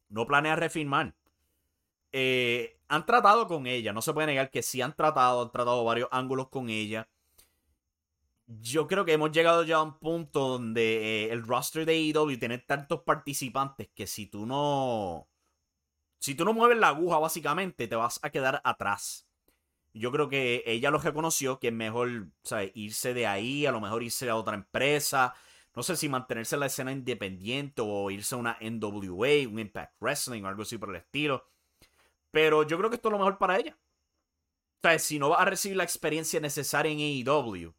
No 0.09 0.25
planea 0.27 0.55
refirmar. 0.55 1.15
Eh, 2.11 2.79
han 2.87 3.05
tratado 3.05 3.47
con 3.47 3.67
ella, 3.67 3.93
no 3.93 4.01
se 4.01 4.13
puede 4.13 4.27
negar 4.27 4.49
que 4.49 4.63
sí 4.63 4.81
han 4.81 4.95
tratado, 4.95 5.41
han 5.43 5.51
tratado 5.51 5.83
varios 5.83 6.09
ángulos 6.11 6.49
con 6.49 6.69
ella. 6.69 7.07
Yo 8.47 8.87
creo 8.87 9.03
que 9.03 9.13
hemos 9.13 9.31
llegado 9.31 9.63
ya 9.63 9.77
a 9.77 9.83
un 9.83 9.99
punto 9.99 10.47
donde 10.47 11.25
eh, 11.25 11.31
el 11.33 11.45
roster 11.45 11.85
de 11.85 11.93
AEW 11.93 12.39
tiene 12.39 12.59
tantos 12.59 13.01
participantes 13.03 13.89
que 13.93 14.07
si 14.07 14.27
tú 14.27 14.45
no. 14.45 15.27
Si 16.19 16.35
tú 16.35 16.45
no 16.45 16.53
mueves 16.53 16.77
la 16.77 16.89
aguja, 16.89 17.19
básicamente, 17.19 17.87
te 17.87 17.95
vas 17.95 18.19
a 18.23 18.29
quedar 18.29 18.61
atrás. 18.63 19.26
Yo 19.93 20.11
creo 20.11 20.29
que 20.29 20.63
ella 20.65 20.91
lo 20.91 20.99
reconoció 20.99 21.59
que 21.59 21.69
es 21.69 21.73
mejor 21.73 22.27
irse 22.73 23.13
de 23.13 23.25
ahí, 23.27 23.65
a 23.65 23.71
lo 23.71 23.81
mejor 23.81 24.03
irse 24.03 24.29
a 24.29 24.35
otra 24.35 24.55
empresa. 24.55 25.33
No 25.75 25.83
sé 25.83 25.95
si 25.95 26.09
mantenerse 26.09 26.55
en 26.55 26.59
la 26.61 26.65
escena 26.67 26.91
independiente 26.91 27.81
o 27.83 28.09
irse 28.11 28.35
a 28.35 28.37
una 28.37 28.57
NWA, 28.61 29.47
un 29.47 29.59
Impact 29.59 29.93
Wrestling 29.99 30.43
o 30.43 30.47
algo 30.47 30.63
así 30.63 30.77
por 30.77 30.89
el 30.89 30.97
estilo. 30.97 31.45
Pero 32.31 32.63
yo 32.63 32.77
creo 32.77 32.89
que 32.89 32.95
esto 32.95 33.09
es 33.09 33.11
lo 33.11 33.19
mejor 33.19 33.37
para 33.37 33.57
ella. 33.57 33.77
O 34.77 34.79
sea, 34.81 34.99
si 34.99 35.17
no 35.19 35.29
va 35.29 35.41
a 35.41 35.45
recibir 35.45 35.77
la 35.77 35.83
experiencia 35.83 36.39
necesaria 36.39 36.91
en 36.91 36.99
AEW, 36.99 37.73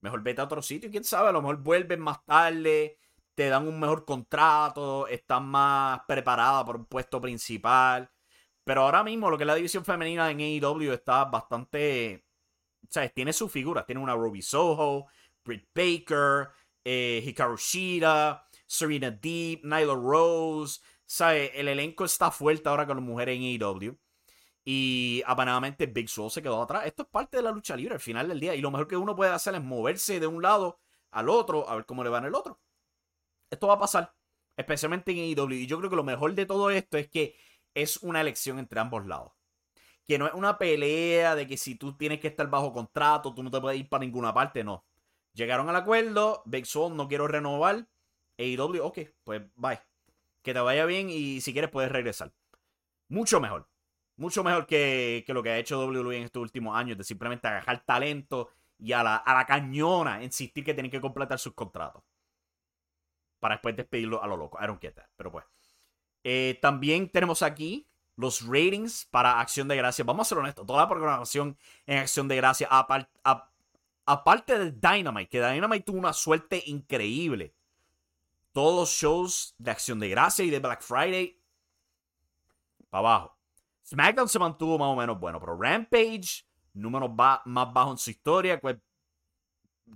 mejor 0.00 0.22
vete 0.22 0.40
a 0.40 0.44
otro 0.44 0.62
sitio. 0.62 0.90
Quién 0.90 1.04
sabe, 1.04 1.28
a 1.28 1.32
lo 1.32 1.42
mejor 1.42 1.58
vuelven 1.58 2.00
más 2.00 2.24
tarde, 2.24 2.98
te 3.34 3.48
dan 3.48 3.66
un 3.66 3.80
mejor 3.80 4.04
contrato, 4.04 5.06
están 5.08 5.46
más 5.46 6.00
preparada 6.06 6.64
por 6.64 6.76
un 6.76 6.86
puesto 6.86 7.20
principal. 7.20 8.10
Pero 8.64 8.82
ahora 8.82 9.02
mismo 9.02 9.30
lo 9.30 9.36
que 9.36 9.44
es 9.44 9.48
la 9.48 9.54
división 9.54 9.84
femenina 9.84 10.30
en 10.30 10.40
AEW 10.40 10.92
está 10.92 11.24
bastante... 11.24 12.24
Sea, 12.88 13.08
tiene 13.08 13.32
sus 13.32 13.50
figuras. 13.50 13.86
Tiene 13.86 14.00
una 14.00 14.14
Ruby 14.14 14.42
Soho, 14.42 15.06
Britt 15.44 15.68
Baker, 15.74 16.48
eh, 16.84 17.22
Hikaru 17.24 17.56
Shida, 17.56 18.46
Serena 18.66 19.10
Deep, 19.10 19.64
Nyla 19.64 19.94
Rose. 19.94 20.80
¿Sabe? 21.06 21.52
El 21.58 21.68
elenco 21.68 22.04
está 22.04 22.30
fuerte 22.30 22.68
ahora 22.68 22.86
con 22.86 22.96
las 22.96 23.04
mujeres 23.04 23.36
en 23.36 23.42
AEW. 23.42 23.98
Y 24.64 25.22
apanadamente 25.26 25.86
Big 25.86 26.08
Soul 26.08 26.30
se 26.30 26.42
quedó 26.42 26.62
atrás. 26.62 26.86
Esto 26.86 27.02
es 27.02 27.08
parte 27.08 27.38
de 27.38 27.42
la 27.42 27.50
lucha 27.50 27.76
libre 27.76 27.94
al 27.94 28.00
final 28.00 28.28
del 28.28 28.38
día. 28.38 28.54
Y 28.54 28.60
lo 28.60 28.70
mejor 28.70 28.86
que 28.86 28.96
uno 28.96 29.16
puede 29.16 29.32
hacer 29.32 29.54
es 29.54 29.62
moverse 29.62 30.20
de 30.20 30.26
un 30.26 30.42
lado 30.42 30.78
al 31.10 31.28
otro 31.28 31.68
a 31.68 31.74
ver 31.76 31.86
cómo 31.86 32.04
le 32.04 32.10
va 32.10 32.18
en 32.18 32.26
el 32.26 32.34
otro. 32.34 32.60
Esto 33.50 33.66
va 33.66 33.74
a 33.74 33.78
pasar. 33.78 34.14
Especialmente 34.56 35.12
en 35.12 35.18
AEW. 35.18 35.52
Y 35.52 35.66
yo 35.66 35.78
creo 35.78 35.90
que 35.90 35.96
lo 35.96 36.04
mejor 36.04 36.34
de 36.34 36.46
todo 36.46 36.70
esto 36.70 36.98
es 36.98 37.08
que 37.08 37.36
es 37.74 37.98
una 37.98 38.20
elección 38.20 38.58
entre 38.58 38.80
ambos 38.80 39.06
lados. 39.06 39.32
Que 40.06 40.18
no 40.18 40.26
es 40.26 40.34
una 40.34 40.58
pelea 40.58 41.34
de 41.34 41.46
que 41.46 41.56
si 41.56 41.76
tú 41.76 41.96
tienes 41.96 42.20
que 42.20 42.28
estar 42.28 42.48
bajo 42.48 42.72
contrato, 42.72 43.34
tú 43.34 43.42
no 43.42 43.50
te 43.50 43.60
puedes 43.60 43.78
ir 43.78 43.88
para 43.88 44.04
ninguna 44.04 44.34
parte. 44.34 44.64
No. 44.64 44.84
Llegaron 45.34 45.68
al 45.68 45.76
acuerdo. 45.76 46.42
Big 46.46 46.66
Soul 46.66 46.96
no 46.96 47.06
quiero 47.08 47.28
renovar. 47.28 47.86
AEW, 48.38 48.82
ok, 48.82 48.98
pues 49.22 49.42
bye. 49.54 49.80
Que 50.42 50.54
te 50.54 50.60
vaya 50.60 50.86
bien 50.86 51.10
y 51.10 51.40
si 51.40 51.52
quieres 51.52 51.70
puedes 51.70 51.92
regresar. 51.92 52.32
Mucho 53.08 53.40
mejor. 53.40 53.68
Mucho 54.16 54.42
mejor 54.42 54.66
que, 54.66 55.24
lo 55.28 55.42
que 55.42 55.50
ha 55.50 55.58
hecho 55.58 55.84
WWE 55.86 56.16
en 56.16 56.24
estos 56.24 56.42
últimos 56.42 56.76
años, 56.76 56.98
de 56.98 57.04
simplemente 57.04 57.48
agarrar 57.48 57.84
talento 57.84 58.50
y 58.78 58.92
a 58.92 59.02
la, 59.02 59.16
a 59.16 59.34
la 59.34 59.46
cañona 59.46 60.22
insistir 60.22 60.64
que 60.64 60.74
tienen 60.74 60.90
que 60.90 61.00
completar 61.00 61.38
sus 61.38 61.54
contratos. 61.54 62.02
Para 63.38 63.54
después 63.54 63.76
despedirlo 63.76 64.22
a 64.22 64.26
lo 64.26 64.36
loco. 64.36 64.58
I 64.60 64.66
don't. 64.66 64.82
Pero 65.16 65.32
pues. 65.32 65.44
Eh, 66.24 66.58
también 66.60 67.10
tenemos 67.10 67.42
aquí 67.42 67.86
los 68.16 68.46
ratings 68.46 69.06
para 69.06 69.40
Acción 69.40 69.68
de 69.68 69.76
Gracia. 69.76 70.04
Vamos 70.04 70.26
a 70.26 70.28
ser 70.28 70.38
honestos. 70.38 70.66
Toda 70.66 70.82
la 70.82 70.88
programación 70.88 71.56
en 71.86 71.98
Acción 71.98 72.28
de 72.28 72.36
Gracia, 72.36 72.68
aparte 74.04 74.58
de 74.58 74.72
Dynamite, 74.72 75.28
que 75.28 75.40
Dynamite 75.40 75.84
tuvo 75.84 75.98
una 75.98 76.12
suerte 76.12 76.62
increíble. 76.66 77.54
Todos 78.52 78.80
los 78.80 78.90
shows 78.90 79.54
de 79.58 79.70
Acción 79.70 80.00
de 80.00 80.08
Gracia 80.08 80.44
y 80.44 80.50
de 80.50 80.58
Black 80.58 80.82
Friday, 80.82 81.40
para 82.90 83.08
abajo. 83.08 83.36
SmackDown 83.86 84.28
se 84.28 84.38
mantuvo 84.38 84.78
más 84.78 84.88
o 84.88 84.96
menos 84.96 85.18
bueno, 85.18 85.40
pero 85.40 85.56
Rampage, 85.56 86.44
números 86.74 87.10
más 87.14 87.72
bajos 87.72 87.92
en 87.92 87.98
su 87.98 88.10
historia. 88.10 88.60
Pues, 88.60 88.76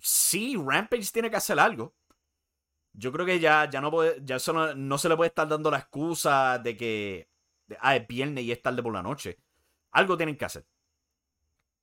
sí, 0.00 0.56
Rampage 0.56 1.10
tiene 1.12 1.30
que 1.30 1.36
hacer 1.36 1.58
algo. 1.60 1.92
Yo 2.94 3.12
creo 3.12 3.26
que 3.26 3.40
ya, 3.40 3.68
ya, 3.68 3.80
no, 3.80 3.90
puede, 3.90 4.20
ya 4.24 4.38
no, 4.76 4.98
se 4.98 5.08
le 5.08 5.16
puede 5.16 5.28
estar 5.28 5.48
dando 5.48 5.70
la 5.70 5.78
excusa 5.78 6.58
de 6.58 6.76
que 6.76 7.28
ah, 7.80 7.96
es 7.96 8.06
viernes 8.06 8.44
y 8.44 8.52
es 8.52 8.62
tarde 8.62 8.82
por 8.82 8.92
la 8.92 9.02
noche. 9.02 9.38
Algo 9.90 10.16
tienen 10.16 10.36
que 10.36 10.44
hacer. 10.44 10.64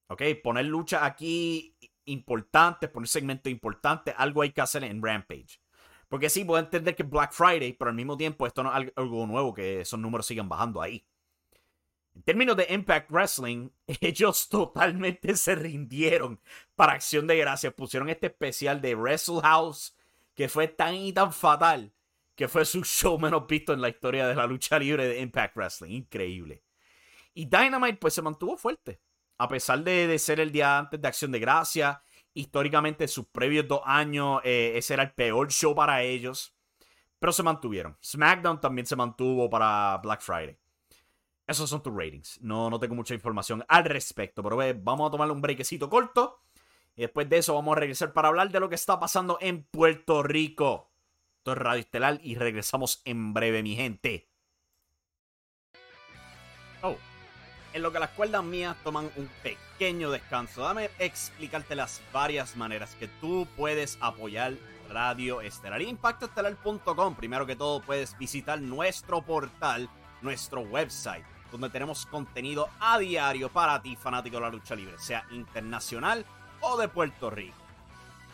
¿Ok? 0.08 0.24
Poner 0.42 0.66
lucha 0.66 1.06
aquí 1.06 1.76
importantes, 2.06 2.90
poner 2.90 3.08
segmentos 3.10 3.52
importantes, 3.52 4.16
algo 4.18 4.42
hay 4.42 4.52
que 4.52 4.62
hacer 4.62 4.86
en 4.86 5.04
Rampage. 5.04 5.60
Porque 6.08 6.30
sí, 6.30 6.46
puedo 6.46 6.60
entender 6.60 6.96
que 6.96 7.04
Black 7.04 7.34
Friday, 7.34 7.74
pero 7.74 7.90
al 7.90 7.96
mismo 7.96 8.18
tiempo 8.18 8.48
esto 8.48 8.64
no 8.64 8.78
es 8.78 8.92
algo 8.96 9.28
nuevo, 9.28 9.54
que 9.54 9.82
esos 9.82 10.00
números 10.00 10.26
sigan 10.26 10.50
bajando 10.50 10.82
ahí. 10.82 11.06
En 12.16 12.24
términos 12.24 12.58
de 12.58 12.68
Impact 12.70 13.10
Wrestling, 13.12 13.70
ellos 14.02 14.48
totalmente 14.50 15.36
se 15.36 15.56
rindieron 15.56 16.40
para 16.76 16.94
Acción 16.94 17.28
de 17.28 17.38
Gracias. 17.38 17.74
Pusieron 17.74 18.10
este 18.10 18.28
especial 18.28 18.82
de 18.82 18.96
Wrestle 18.96 19.42
House 19.42 19.96
que 20.42 20.50
fue 20.50 20.68
tan 20.68 20.96
y 20.96 21.14
tan 21.14 21.32
fatal 21.32 21.94
que 22.34 22.48
fue 22.48 22.66
su 22.66 22.84
show 22.84 23.20
menos 23.20 23.46
visto 23.46 23.74
en 23.74 23.82
la 23.82 23.90
historia 23.90 24.28
de 24.28 24.34
la 24.34 24.48
lucha 24.48 24.80
libre 24.80 25.08
de 25.08 25.20
Impact 25.20 25.56
Wrestling. 25.56 25.92
Increíble. 25.92 26.64
Y 27.36 27.46
Dynamite 27.46 27.98
pues 27.98 28.16
se 28.16 28.24
mantuvo 28.24 28.58
fuerte. 28.58 29.00
A 29.38 29.48
pesar 29.48 29.84
de, 29.84 30.18
ser 30.18 30.40
el 30.40 30.52
día 30.52 30.80
antes 30.80 31.00
de 31.00 31.08
Acción 31.08 31.32
de 31.32 31.38
Gracias, 31.38 31.96
históricamente 32.34 33.08
sus 33.08 33.28
previos 33.28 33.68
dos 33.68 33.82
años 33.86 34.42
eh, 34.44 34.74
ese 34.78 34.96
era 34.96 35.04
el 35.04 35.12
peor 35.14 35.52
show 35.52 35.76
para 35.76 36.02
ellos. 36.02 36.56
Pero 37.20 37.32
se 37.34 37.44
mantuvieron. 37.44 37.96
SmackDown 38.04 38.60
también 38.60 38.88
se 38.88 38.96
mantuvo 38.96 39.48
para 39.48 40.00
Black 40.02 40.22
Friday. 40.22 40.58
Esos 41.46 41.70
son 41.70 41.84
tus 41.84 41.96
ratings. 41.96 42.42
No, 42.42 42.68
no 42.72 42.80
tengo 42.80 42.96
mucha 42.96 43.14
información 43.14 43.64
al 43.68 43.86
respecto, 43.86 44.42
pero 44.42 44.58
vamos 44.82 45.08
a 45.08 45.12
tomarle 45.12 45.36
un 45.36 45.42
brequecito 45.42 45.88
corto. 45.88 46.40
Y 46.96 47.02
después 47.02 47.30
de 47.30 47.38
eso 47.38 47.56
vamos 47.56 47.78
a 47.78 47.80
regresar 47.80 48.14
para 48.14 48.28
hablar 48.28 48.52
de 48.52 48.60
lo 48.60 48.70
que 48.70 48.76
está 48.76 49.00
pasando 49.00 49.38
en 49.42 49.64
Puerto 49.64 50.24
Rico. 50.24 50.92
Esto 51.38 51.54
es 51.54 51.58
Radio 51.58 51.80
Estelar 51.80 52.20
y 52.22 52.36
regresamos 52.36 53.02
en 53.06 53.34
breve, 53.34 53.64
mi 53.64 53.76
gente. 53.76 54.30
Oh, 56.84 56.96
en 57.74 57.82
lo 57.82 57.92
que 57.92 58.00
las 58.00 58.10
cuerdas 58.10 58.44
mías 58.44 58.76
toman 58.84 59.10
un 59.16 59.30
pequeño 59.42 60.12
descanso, 60.12 60.62
dame 60.62 60.90
explicarte 61.00 61.76
las 61.76 62.02
varias 62.12 62.56
maneras 62.56 62.96
que 62.96 63.08
tú 63.08 63.48
puedes 63.56 63.98
apoyar 64.02 64.54
Radio 64.90 65.42
Estelar. 65.42 65.82
Impactoestelar.com. 65.82 67.16
Primero 67.16 67.46
que 67.46 67.56
todo, 67.56 67.82
puedes 67.82 68.18
visitar 68.18 68.62
nuestro 68.62 69.22
portal, 69.22 69.90
nuestro 70.22 70.62
website 70.62 71.26
donde 71.52 71.70
tenemos 71.70 72.06
contenido 72.06 72.70
a 72.80 72.98
diario 72.98 73.50
para 73.50 73.82
ti, 73.82 73.96
fanático 73.96 74.38
de 74.38 74.42
la 74.42 74.50
lucha 74.50 74.74
libre, 74.74 74.98
sea 74.98 75.26
internacional 75.32 76.26
o 76.62 76.78
de 76.78 76.88
Puerto 76.88 77.30
Rico. 77.30 77.58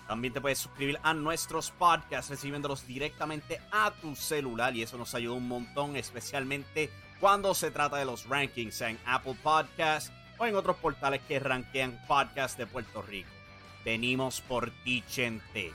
También 0.08 0.34
te 0.34 0.40
puedes 0.40 0.60
suscribir 0.60 1.00
a 1.04 1.14
nuestros 1.14 1.72
podcasts 1.72 2.30
recibiéndolos 2.30 2.88
directamente 2.88 3.60
a 3.72 3.92
tu 3.92 4.16
celular 4.16 4.76
y 4.76 4.84
eso 4.84 4.98
nos 4.98 5.14
ayuda 5.16 5.36
un 5.36 5.48
montón, 5.48 5.98
especialmente 5.98 6.90
cuando 7.20 7.54
se 7.54 7.72
trata 7.72 7.98
de 7.98 8.06
los 8.06 8.28
rankings, 8.28 8.80
en 8.82 8.98
Apple 9.06 9.36
Podcasts 9.44 10.12
o 10.38 10.46
en 10.46 10.56
otros 10.56 10.78
portales 10.78 11.22
que 11.28 11.40
rankean 11.40 12.00
podcasts 12.08 12.58
de 12.58 12.68
Puerto 12.68 13.02
Rico. 13.02 13.30
Venimos 13.84 14.42
por 14.42 14.72
ti, 14.84 15.04
gente. 15.10 15.74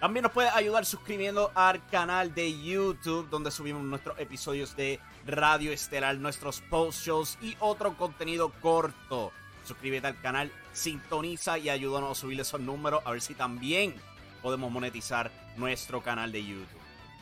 También 0.00 0.22
nos 0.22 0.32
puedes 0.32 0.52
ayudar 0.52 0.84
suscribiendo 0.84 1.50
al 1.54 1.84
canal 1.88 2.34
de 2.34 2.62
YouTube 2.62 3.28
donde 3.30 3.50
subimos 3.50 3.82
nuestros 3.82 4.18
episodios 4.20 4.76
de 4.76 5.00
Radio 5.26 5.72
Estelar, 5.72 6.16
nuestros 6.16 6.60
post 6.60 7.04
shows 7.04 7.38
y 7.42 7.56
otro 7.58 7.96
contenido 7.96 8.52
corto. 8.60 9.32
Suscríbete 9.68 10.06
al 10.06 10.18
canal, 10.20 10.50
sintoniza 10.72 11.58
y 11.58 11.68
ayúdanos 11.68 12.16
a 12.16 12.20
subir 12.20 12.40
esos 12.40 12.58
números 12.58 13.02
a 13.04 13.10
ver 13.10 13.20
si 13.20 13.34
también 13.34 13.94
podemos 14.40 14.70
monetizar 14.70 15.30
nuestro 15.56 16.02
canal 16.02 16.32
de 16.32 16.42
YouTube. 16.42 16.66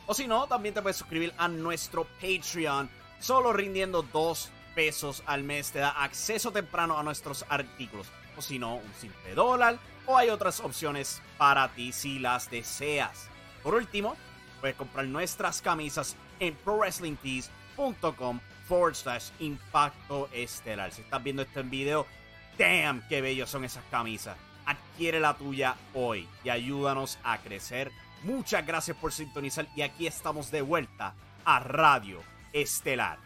O 0.05 0.13
si 0.13 0.27
no, 0.27 0.47
también 0.47 0.73
te 0.73 0.81
puedes 0.81 0.95
suscribir 0.95 1.33
a 1.37 1.49
nuestro 1.49 2.05
Patreon. 2.21 2.89
Solo 3.19 3.51
rindiendo 3.51 4.01
dos 4.01 4.49
pesos 4.75 5.23
al 5.25 5.43
mes 5.43 5.71
te 5.71 5.79
da 5.79 5.89
acceso 5.89 6.51
temprano 6.51 6.97
a 6.97 7.03
nuestros 7.03 7.45
artículos. 7.49 8.07
O 8.37 8.41
si 8.41 8.59
no, 8.59 8.75
un 8.75 8.93
simple 8.93 9.35
dólar. 9.35 9.77
O 10.05 10.17
hay 10.17 10.29
otras 10.29 10.61
opciones 10.61 11.21
para 11.37 11.67
ti 11.75 11.91
si 11.91 12.17
las 12.17 12.49
deseas. 12.49 13.27
Por 13.61 13.73
último, 13.73 14.15
puedes 14.61 14.77
comprar 14.77 15.05
nuestras 15.07 15.61
camisas 15.61 16.15
en 16.39 16.55
ProWrestlingTees.com 16.55 18.39
forward 18.67 18.95
slash 18.95 19.31
impacto 19.39 20.29
estelar. 20.31 20.93
Si 20.93 21.01
estás 21.01 21.23
viendo 21.23 21.41
este 21.41 21.63
video, 21.63 22.05
damn, 22.57 23.01
qué 23.07 23.21
bellos 23.21 23.49
son 23.49 23.65
esas 23.65 23.83
camisas. 23.89 24.37
Adquiere 24.65 25.19
la 25.19 25.35
tuya 25.35 25.75
hoy 25.93 26.27
y 26.43 26.49
ayúdanos 26.49 27.19
a 27.23 27.37
crecer. 27.37 27.91
Muchas 28.23 28.65
gracias 28.65 28.97
por 28.97 29.13
sintonizar 29.13 29.67
y 29.75 29.81
aquí 29.81 30.07
estamos 30.07 30.51
de 30.51 30.61
vuelta 30.61 31.13
a 31.45 31.59
Radio 31.59 32.21
Estelar. 32.51 33.19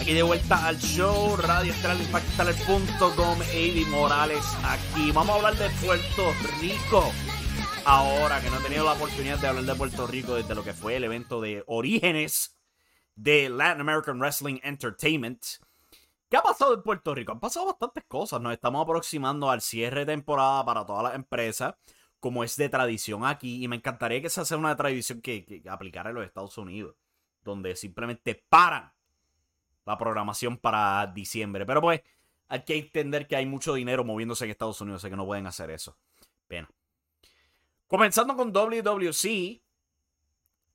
Aquí 0.00 0.14
de 0.14 0.22
vuelta 0.24 0.66
al 0.66 0.78
show, 0.80 1.36
Radio 1.36 1.72
Estelar 1.72 1.96
Impactaler.com, 1.96 3.40
Eddie 3.52 3.86
Morales 3.86 4.44
aquí. 4.64 5.12
Vamos 5.12 5.30
a 5.30 5.36
hablar 5.36 5.54
de 5.54 5.70
Puerto 5.86 6.32
Rico. 6.60 7.12
Ahora 7.84 8.40
que 8.40 8.48
no 8.48 8.60
he 8.60 8.62
tenido 8.62 8.84
la 8.84 8.92
oportunidad 8.92 9.38
de 9.38 9.48
hablar 9.48 9.64
de 9.64 9.74
Puerto 9.74 10.06
Rico 10.06 10.34
desde 10.36 10.54
lo 10.54 10.62
que 10.62 10.72
fue 10.72 10.96
el 10.96 11.04
evento 11.04 11.40
de 11.40 11.64
orígenes 11.66 12.56
de 13.16 13.48
Latin 13.48 13.80
American 13.80 14.20
Wrestling 14.20 14.60
Entertainment. 14.62 15.44
¿Qué 16.30 16.36
ha 16.36 16.42
pasado 16.42 16.74
en 16.74 16.82
Puerto 16.82 17.12
Rico? 17.12 17.32
Han 17.32 17.40
pasado 17.40 17.66
bastantes 17.66 18.04
cosas. 18.06 18.40
Nos 18.40 18.52
estamos 18.52 18.84
aproximando 18.84 19.50
al 19.50 19.60
cierre 19.60 20.00
de 20.00 20.12
temporada 20.12 20.64
para 20.64 20.86
todas 20.86 21.02
las 21.02 21.14
empresas, 21.16 21.74
como 22.20 22.44
es 22.44 22.56
de 22.56 22.68
tradición 22.68 23.24
aquí. 23.24 23.64
Y 23.64 23.68
me 23.68 23.76
encantaría 23.76 24.22
que 24.22 24.30
se 24.30 24.40
haga 24.40 24.56
una 24.56 24.76
tradición 24.76 25.20
que, 25.20 25.62
aplicara 25.68 26.10
en 26.10 26.16
los 26.16 26.24
Estados 26.24 26.56
Unidos, 26.58 26.94
donde 27.42 27.74
simplemente 27.74 28.44
paran 28.48 28.92
la 29.84 29.98
programación 29.98 30.56
para 30.56 31.04
diciembre. 31.08 31.66
Pero 31.66 31.80
pues 31.80 32.00
hay 32.46 32.62
que 32.64 32.78
entender 32.78 33.26
que 33.26 33.34
hay 33.34 33.44
mucho 33.44 33.74
dinero 33.74 34.04
moviéndose 34.04 34.44
en 34.44 34.52
Estados 34.52 34.80
Unidos, 34.80 35.02
así 35.02 35.10
que 35.10 35.16
no 35.16 35.26
pueden 35.26 35.48
hacer 35.48 35.68
eso. 35.70 35.98
Pena. 36.46 36.70
Comenzando 37.92 38.34
con 38.36 38.54
WWC, 38.54 39.60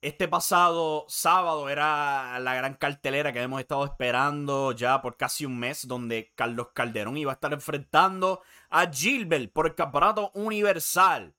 este 0.03 0.27
pasado 0.27 1.03
sábado 1.07 1.67
era 1.67 2.37
la 2.37 2.53
gran 2.53 2.75
cartelera 2.75 3.33
que 3.33 3.41
hemos 3.41 3.59
estado 3.59 3.85
esperando 3.85 4.71
ya 4.73 5.01
por 5.01 5.17
casi 5.17 5.43
un 5.43 5.57
mes, 5.57 5.87
donde 5.87 6.31
Carlos 6.35 6.67
Calderón 6.75 7.17
iba 7.17 7.31
a 7.31 7.33
estar 7.33 7.51
enfrentando 7.53 8.43
a 8.69 8.85
Gilbert 8.85 9.51
por 9.51 9.65
el 9.65 9.73
campeonato 9.73 10.29
universal. 10.35 11.33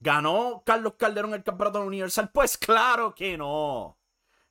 ¿Ganó 0.00 0.62
Carlos 0.64 0.94
Calderón 0.96 1.34
el 1.34 1.44
campeonato 1.44 1.82
universal? 1.82 2.30
Pues 2.32 2.56
claro 2.56 3.14
que 3.14 3.36
no. 3.36 3.98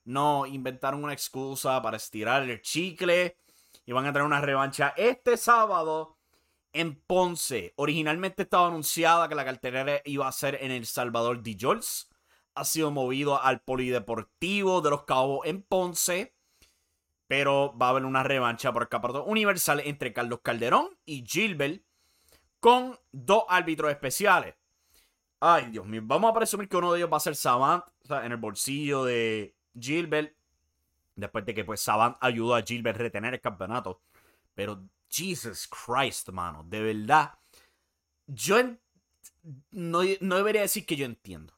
No, 0.04 0.46
inventaron 0.46 1.02
una 1.02 1.12
excusa 1.12 1.82
para 1.82 1.96
estirar 1.96 2.48
el 2.48 2.62
chicle 2.62 3.36
y 3.84 3.90
van 3.90 4.06
a 4.06 4.12
tener 4.12 4.24
una 4.24 4.40
revancha 4.40 4.94
este 4.96 5.36
sábado 5.38 6.17
en 6.78 6.94
Ponce. 6.94 7.74
Originalmente 7.76 8.42
estaba 8.42 8.68
anunciada 8.68 9.28
que 9.28 9.34
la 9.34 9.44
cartelera 9.44 10.00
iba 10.04 10.28
a 10.28 10.32
ser 10.32 10.58
en 10.62 10.70
El 10.70 10.86
Salvador 10.86 11.42
de 11.42 11.56
Jols. 11.60 12.08
Ha 12.54 12.64
sido 12.64 12.92
movido 12.92 13.42
al 13.42 13.60
Polideportivo 13.62 14.80
de 14.80 14.90
los 14.90 15.02
Cabos 15.02 15.40
en 15.44 15.62
Ponce. 15.62 16.36
Pero 17.26 17.76
va 17.76 17.86
a 17.86 17.90
haber 17.90 18.04
una 18.04 18.22
revancha 18.22 18.72
por 18.72 18.82
el 18.82 18.88
campeonato 18.88 19.24
universal 19.24 19.80
entre 19.84 20.12
Carlos 20.12 20.40
Calderón 20.42 20.88
y 21.04 21.24
Gilbert 21.26 21.82
con 22.60 22.96
dos 23.10 23.44
árbitros 23.48 23.90
especiales. 23.90 24.54
Ay, 25.40 25.70
Dios 25.70 25.84
mío. 25.84 26.00
Vamos 26.04 26.30
a 26.30 26.34
presumir 26.34 26.68
que 26.68 26.76
uno 26.76 26.92
de 26.92 27.00
ellos 27.00 27.12
va 27.12 27.16
a 27.18 27.20
ser 27.20 27.34
Savant, 27.34 27.84
o 28.04 28.06
sea, 28.06 28.24
en 28.24 28.32
el 28.32 28.38
bolsillo 28.38 29.04
de 29.04 29.54
Gilbert. 29.78 30.34
Después 31.16 31.44
de 31.44 31.54
que 31.54 31.64
pues 31.64 31.80
Savant 31.80 32.16
ayudó 32.20 32.54
a 32.54 32.62
Gilbert 32.62 32.96
a 33.00 33.02
retener 33.02 33.34
el 33.34 33.40
campeonato. 33.40 34.00
Pero 34.54 34.88
Jesus 35.08 35.68
Christ, 35.68 36.28
mano. 36.30 36.64
De 36.64 36.82
verdad. 36.82 37.38
Yo 38.26 38.62
no, 39.70 40.02
no 40.20 40.36
debería 40.36 40.62
decir 40.62 40.84
que 40.86 40.96
yo 40.96 41.06
entiendo. 41.06 41.54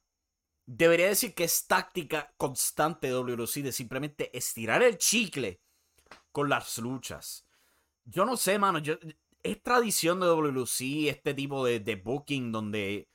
Debería 0.66 1.09
decir 1.09 1.35
que 1.35 1.45
es 1.45 1.66
táctica 1.66 2.33
constante 2.37 3.09
de 3.09 3.14
WC 3.14 3.62
de 3.62 3.73
simplemente 3.73 4.37
estirar 4.37 4.83
el 4.83 4.99
chicle 4.99 5.61
con 6.30 6.49
las 6.49 6.78
luchas. 6.78 7.45
Yo 8.04 8.25
no 8.25 8.37
sé, 8.37 8.59
mano. 8.59 8.80
Es 9.42 9.62
tradición 9.62 10.21
de 10.21 10.26
WC 10.26 11.09
este 11.09 11.35
tipo 11.35 11.64
de, 11.64 11.97
booking 11.97 12.52
donde 12.52 13.09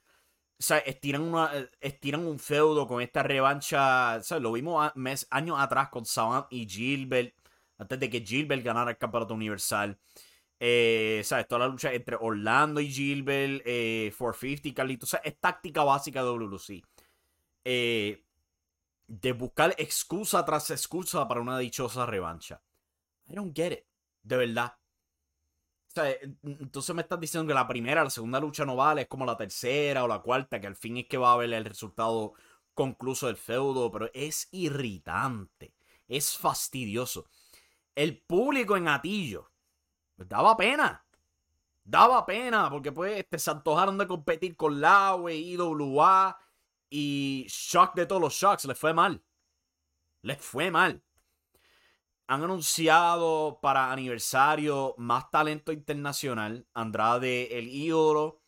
o 0.58 0.64
sea, 0.64 0.80
estiran, 0.80 1.22
una, 1.22 1.52
estiran 1.80 2.26
un 2.26 2.40
feudo 2.40 2.88
con 2.88 3.02
esta 3.02 3.24
revancha. 3.24 4.18
O 4.18 4.40
lo 4.40 4.52
vimos 4.52 4.92
mes, 4.96 5.28
años 5.30 5.58
atrás 5.60 5.90
con 5.90 6.06
Savant 6.06 6.48
y 6.50 6.68
Gilbert. 6.68 7.36
Antes 7.78 8.00
de 8.00 8.10
que 8.10 8.22
Gilbert 8.22 8.64
ganara 8.64 8.92
el 8.92 8.98
campeonato 8.98 9.34
universal. 9.34 9.98
Eh, 10.60 11.22
¿Sabes? 11.24 11.48
Toda 11.48 11.60
la 11.60 11.68
lucha 11.68 11.94
entre 11.94 12.16
Orlando 12.20 12.80
y 12.80 12.92
Gilbert. 12.92 13.62
Eh, 13.66 14.14
450 14.18 14.68
y 14.68 14.74
Carlito. 14.74 15.06
O 15.06 15.08
sea, 15.08 15.22
es 15.24 15.40
táctica 15.40 15.84
básica 15.84 16.22
de 16.22 16.28
WC. 16.28 16.84
Eh, 17.66 18.24
de 19.08 19.32
buscar 19.34 19.76
excusa 19.78 20.44
tras 20.46 20.72
excusa 20.72 21.28
para 21.28 21.42
una 21.42 21.58
dichosa 21.60 22.06
revancha. 22.06 22.62
I 23.28 23.36
don't 23.36 23.56
get 23.56 23.72
it. 23.72 23.86
De 24.24 24.38
verdad. 24.38 24.74
Eh, 25.96 26.36
entonces 26.44 26.96
me 26.96 27.02
estás 27.02 27.20
diciendo 27.20 27.48
que 27.48 27.54
la 27.54 27.68
primera, 27.68 28.04
la 28.04 28.10
segunda 28.10 28.40
lucha 28.40 28.66
no 28.66 28.76
vale, 28.76 29.04
es 29.04 29.08
como 29.08 29.26
la 29.26 29.38
tercera 29.38 30.04
o 30.04 30.08
la 30.08 30.20
cuarta, 30.20 30.60
que 30.60 30.68
al 30.68 30.76
fin 30.76 30.98
es 30.98 31.08
que 31.08 31.18
va 31.18 31.30
a 31.30 31.34
haber 31.34 31.54
el 31.54 31.66
resultado 31.66 32.34
concluso 32.74 33.28
del 33.28 33.38
feudo, 33.38 33.92
pero 33.92 34.10
es 34.14 34.50
irritante, 34.52 35.74
es 36.08 36.38
fastidioso. 36.38 37.26
El 37.96 38.22
público 38.22 38.78
en 38.78 38.88
Atillo 38.88 39.50
pues, 40.16 40.30
daba 40.30 40.56
pena, 40.56 41.06
daba 41.84 42.26
pena, 42.26 42.70
porque 42.70 42.92
pues 42.92 43.26
se 43.38 43.52
antojaron 43.52 43.98
de 43.98 44.08
competir 44.08 44.56
con 44.56 44.80
Laue, 44.80 45.36
IWA 45.36 46.38
y 46.90 47.46
Shock 47.50 47.96
de 47.96 48.06
todos 48.06 48.22
los 48.22 48.34
Shocks, 48.34 48.66
les 48.66 48.78
fue 48.78 48.94
mal, 48.94 49.24
les 50.22 50.40
fue 50.40 50.70
mal 50.70 51.02
han 52.28 52.44
anunciado 52.44 53.60
para 53.62 53.92
aniversario 53.92 54.96
más 54.98 55.30
talento 55.30 55.72
internacional. 55.72 56.66
Andrade, 56.74 57.58
el 57.58 57.68
ídolo. 57.68 58.42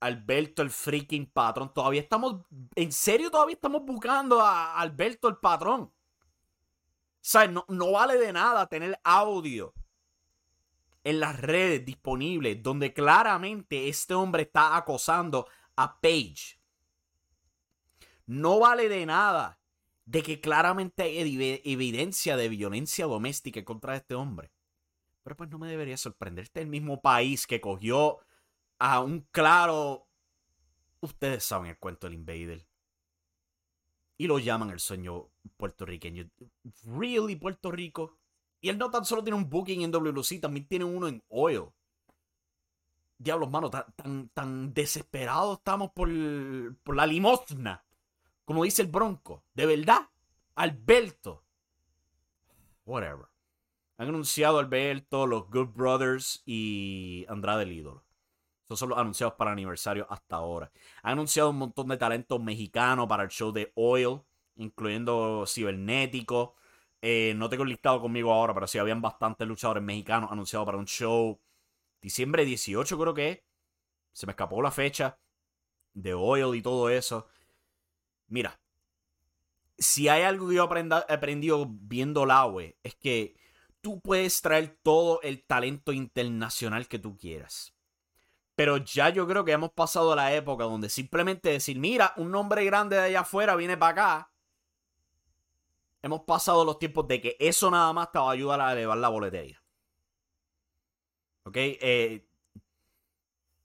Alberto, 0.00 0.62
el 0.62 0.70
freaking 0.70 1.26
patrón. 1.26 1.72
Todavía 1.72 2.00
estamos. 2.00 2.44
En 2.74 2.92
serio, 2.92 3.30
todavía 3.30 3.54
estamos 3.54 3.84
buscando 3.84 4.40
a 4.40 4.78
Alberto, 4.78 5.28
el 5.28 5.36
patrón. 5.36 5.91
Sea, 7.22 7.46
no, 7.46 7.64
no 7.68 7.92
vale 7.92 8.18
de 8.18 8.32
nada 8.32 8.66
tener 8.66 9.00
audio 9.04 9.72
en 11.04 11.20
las 11.20 11.40
redes 11.40 11.84
disponibles 11.84 12.62
donde 12.62 12.92
claramente 12.92 13.88
este 13.88 14.14
hombre 14.14 14.42
está 14.42 14.76
acosando 14.76 15.48
a 15.76 16.00
Paige. 16.00 16.58
No 18.26 18.58
vale 18.58 18.88
de 18.88 19.06
nada 19.06 19.58
de 20.04 20.22
que 20.22 20.40
claramente 20.40 21.02
hay 21.02 21.60
evidencia 21.64 22.36
de 22.36 22.48
violencia 22.48 23.06
doméstica 23.06 23.64
contra 23.64 23.96
este 23.96 24.14
hombre. 24.14 24.52
Pero 25.22 25.36
pues 25.36 25.50
no 25.50 25.58
me 25.58 25.68
debería 25.68 25.96
sorprender. 25.96 26.44
Este 26.44 26.60
es 26.60 26.64
el 26.64 26.70
mismo 26.70 27.00
país 27.00 27.46
que 27.46 27.60
cogió 27.60 28.18
a 28.78 29.00
un 29.00 29.20
claro... 29.30 30.08
Ustedes 31.00 31.44
saben 31.44 31.70
el 31.70 31.78
cuento 31.78 32.06
del 32.06 32.14
Invader. 32.14 32.66
Y 34.18 34.26
lo 34.26 34.38
llaman 34.38 34.70
el 34.70 34.80
sueño 34.80 35.31
puertorriqueño. 35.56 36.28
¿Really 36.84 37.36
Puerto 37.36 37.70
Rico? 37.70 38.18
Y 38.60 38.68
él 38.68 38.78
no 38.78 38.90
tan 38.90 39.04
solo 39.04 39.22
tiene 39.22 39.36
un 39.36 39.48
booking 39.48 39.82
en 39.82 39.90
WLC, 39.90 40.40
también 40.40 40.66
tiene 40.66 40.84
uno 40.84 41.08
en 41.08 41.22
Oil. 41.28 41.64
Diablos, 43.18 43.50
mano, 43.50 43.70
tan, 43.70 43.84
tan, 43.94 44.28
tan 44.30 44.74
desesperados 44.74 45.58
estamos 45.58 45.90
por, 45.92 46.08
por 46.82 46.96
la 46.96 47.06
limosna 47.06 47.84
como 48.44 48.64
dice 48.64 48.82
el 48.82 48.88
Bronco. 48.88 49.44
De 49.54 49.66
verdad. 49.66 50.08
Alberto. 50.54 51.44
Whatever. 52.84 53.26
Han 53.96 54.08
anunciado 54.08 54.58
Alberto, 54.58 55.26
los 55.26 55.48
Good 55.48 55.68
Brothers 55.68 56.42
y 56.44 57.24
Andrade 57.28 57.62
el 57.62 57.72
ídolo. 57.72 58.04
Estos 58.62 58.78
son 58.78 58.90
los 58.90 58.98
anunciados 58.98 59.34
para 59.34 59.52
aniversario 59.52 60.06
hasta 60.10 60.36
ahora. 60.36 60.72
Han 61.02 61.12
anunciado 61.12 61.50
un 61.50 61.58
montón 61.58 61.88
de 61.88 61.96
talentos 61.96 62.42
mexicanos 62.42 63.06
para 63.06 63.22
el 63.22 63.28
show 63.28 63.52
de 63.52 63.72
Oil, 63.74 64.22
incluyendo 64.56 65.44
Cibernético. 65.46 66.54
Eh, 67.00 67.34
no 67.36 67.48
tengo 67.48 67.64
listado 67.64 68.00
conmigo 68.00 68.32
ahora, 68.32 68.54
pero 68.54 68.66
sí 68.66 68.78
habían 68.78 69.02
bastantes 69.02 69.46
luchadores 69.46 69.82
mexicanos 69.82 70.30
anunciados 70.30 70.66
para 70.66 70.78
un 70.78 70.86
show. 70.86 71.40
Diciembre 72.00 72.44
18 72.44 72.98
creo 72.98 73.14
que. 73.14 73.44
Se 74.12 74.26
me 74.26 74.32
escapó 74.32 74.60
la 74.60 74.70
fecha 74.70 75.18
de 75.94 76.14
Oil 76.14 76.54
y 76.54 76.62
todo 76.62 76.90
eso. 76.90 77.28
Mira, 78.28 78.60
si 79.78 80.08
hay 80.08 80.22
algo 80.22 80.48
que 80.48 80.54
yo 80.54 80.68
he 80.68 81.12
aprendido 81.12 81.66
viendo 81.68 82.26
la 82.26 82.44
web, 82.46 82.76
es 82.82 82.94
que 82.94 83.36
tú 83.80 84.00
puedes 84.00 84.40
traer 84.40 84.78
todo 84.82 85.20
el 85.22 85.44
talento 85.44 85.92
internacional 85.92 86.88
que 86.88 86.98
tú 86.98 87.16
quieras. 87.16 87.74
Pero 88.54 88.76
ya 88.76 89.08
yo 89.08 89.26
creo 89.26 89.44
que 89.44 89.52
hemos 89.52 89.72
pasado 89.72 90.14
la 90.14 90.32
época 90.34 90.64
donde 90.64 90.88
simplemente 90.88 91.50
decir, 91.50 91.78
mira, 91.78 92.12
un 92.16 92.30
nombre 92.30 92.64
grande 92.64 92.96
de 92.96 93.02
allá 93.02 93.20
afuera 93.20 93.56
viene 93.56 93.76
para 93.76 93.92
acá. 93.92 94.31
Hemos 96.02 96.22
pasado 96.22 96.64
los 96.64 96.78
tiempos 96.78 97.06
de 97.06 97.20
que 97.20 97.36
eso 97.38 97.70
nada 97.70 97.92
más 97.92 98.10
te 98.10 98.18
va 98.18 98.28
a 98.28 98.32
ayudar 98.32 98.60
a 98.60 98.72
elevar 98.72 98.98
la 98.98 99.08
boletería. 99.08 99.62
¿Ok? 101.44 101.56
Eh, 101.56 102.26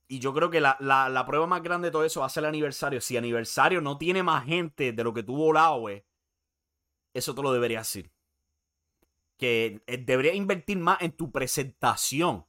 y 0.08 0.20
yo 0.20 0.32
creo 0.32 0.48
que 0.48 0.60
la, 0.60 1.24
prueba 1.26 1.46
más 1.46 1.62
grande 1.62 1.88
de 1.88 1.92
todo 1.92 2.04
eso 2.04 2.20
va 2.20 2.26
a 2.26 2.30
ser 2.30 2.44
el 2.44 2.48
aniversario. 2.48 3.00
Si 3.00 3.16
aniversario 3.16 3.82
no 3.82 3.98
tiene 3.98 4.22
más 4.22 4.46
gente 4.46 4.92
de 4.92 5.04
lo 5.04 5.12
que 5.12 5.22
tuvo 5.22 5.52
güey, 5.78 6.04
eso 7.12 7.34
te 7.34 7.42
lo 7.42 7.52
debería 7.52 7.80
decir. 7.80 8.10
Que 9.36 9.82
eh, 9.86 9.98
debería 9.98 10.34
invertir 10.34 10.78
más 10.78 11.02
en 11.02 11.12
tu 11.12 11.30
presentación, 11.30 12.46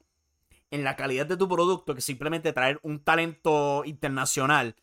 en 0.71 0.84
la 0.86 0.95
calidad 0.95 1.25
de 1.25 1.36
tu 1.36 1.49
producto, 1.49 1.93
que 1.93 2.02
simplemente 2.02 2.54
traer 2.54 2.80
un 2.82 3.04
talento 3.04 3.84
internacional 3.86 4.75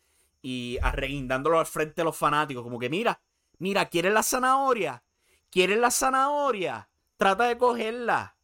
y 0.43 0.77
arreguindándolo 0.83 1.59
al 1.59 1.65
frente 1.65 1.95
de 1.95 2.03
los 2.03 2.15
fanáticos. 2.15 2.63
Como 2.63 2.77
que 2.77 2.89
mira, 2.89 3.19
mira, 3.59 3.85
¿quieres 3.89 4.13
la 4.13 4.23
zanahoria? 4.23 5.03
¿Quieres 5.49 5.77
la 5.77 5.91
zanahoria? 5.91 6.89
Trata 7.17 7.45
de 7.45 7.57
cogerla. 7.57 8.37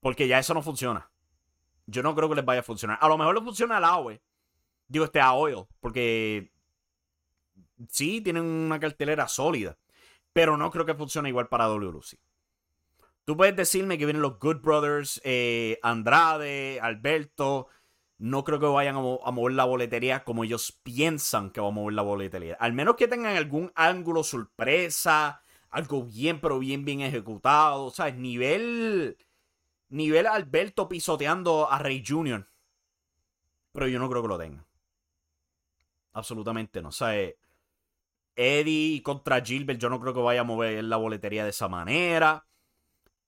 Porque 0.00 0.28
ya 0.28 0.38
eso 0.38 0.54
no 0.54 0.62
funciona. 0.62 1.10
Yo 1.86 2.02
no 2.02 2.14
creo 2.14 2.28
que 2.28 2.36
les 2.36 2.44
vaya 2.44 2.60
a 2.60 2.64
funcionar. 2.64 2.98
A 3.00 3.08
lo 3.08 3.18
mejor 3.18 3.34
le 3.34 3.42
funciona 3.42 3.78
al 3.78 3.84
AOE. 3.84 4.22
Digo, 4.86 5.04
este 5.04 5.20
a. 5.20 5.68
Porque 5.80 6.52
sí, 7.88 8.20
tienen 8.20 8.44
una 8.44 8.78
cartelera 8.78 9.26
sólida. 9.26 9.76
Pero 10.32 10.56
no 10.56 10.70
creo 10.70 10.86
que 10.86 10.94
funcione 10.94 11.30
igual 11.30 11.48
para 11.48 11.66
WLC. 11.66 12.18
Tú 13.24 13.36
puedes 13.36 13.56
decirme 13.56 13.98
que 13.98 14.06
vienen 14.06 14.22
los 14.22 14.38
Good 14.38 14.60
Brothers, 14.60 15.20
eh, 15.24 15.78
Andrade, 15.82 16.78
Alberto. 16.80 17.68
No 18.18 18.42
creo 18.42 18.58
que 18.58 18.66
vayan 18.66 18.96
a, 18.96 19.30
mover 19.30 19.54
la 19.54 19.64
boletería 19.64 20.24
como 20.24 20.42
ellos 20.42 20.72
piensan 20.82 21.50
que 21.50 21.60
va 21.60 21.68
a 21.68 21.70
mover 21.70 21.94
la 21.94 22.02
boletería. 22.02 22.56
Al 22.58 22.72
menos 22.72 22.96
que 22.96 23.06
tengan 23.06 23.36
algún 23.36 23.70
ángulo 23.76 24.24
sorpresa, 24.24 25.40
algo 25.70 26.02
bien, 26.04 26.40
pero 26.40 26.58
bien, 26.58 26.84
bien 26.84 27.00
ejecutado. 27.00 27.90
¿Sabes? 27.90 28.16
Nivel 28.16 29.16
nivel 29.88 30.26
Alberto 30.26 30.88
pisoteando 30.88 31.70
a 31.70 31.78
Rey 31.78 32.02
Jr. 32.06 32.48
Pero 33.72 33.86
yo 33.86 33.98
no 34.00 34.10
creo 34.10 34.22
que 34.22 34.28
lo 34.28 34.38
tenga. 34.38 34.66
Absolutamente 36.12 36.82
no. 36.82 36.90
Sea, 36.90 37.16
eh, 37.16 37.38
Eddie 38.34 39.02
contra 39.02 39.40
Gilbert, 39.40 39.80
yo 39.80 39.88
no 39.88 40.00
creo 40.00 40.14
que 40.14 40.20
vaya 40.20 40.40
a 40.40 40.44
mover 40.44 40.82
la 40.84 40.96
boletería 40.96 41.44
de 41.44 41.50
esa 41.50 41.68
manera. 41.68 42.46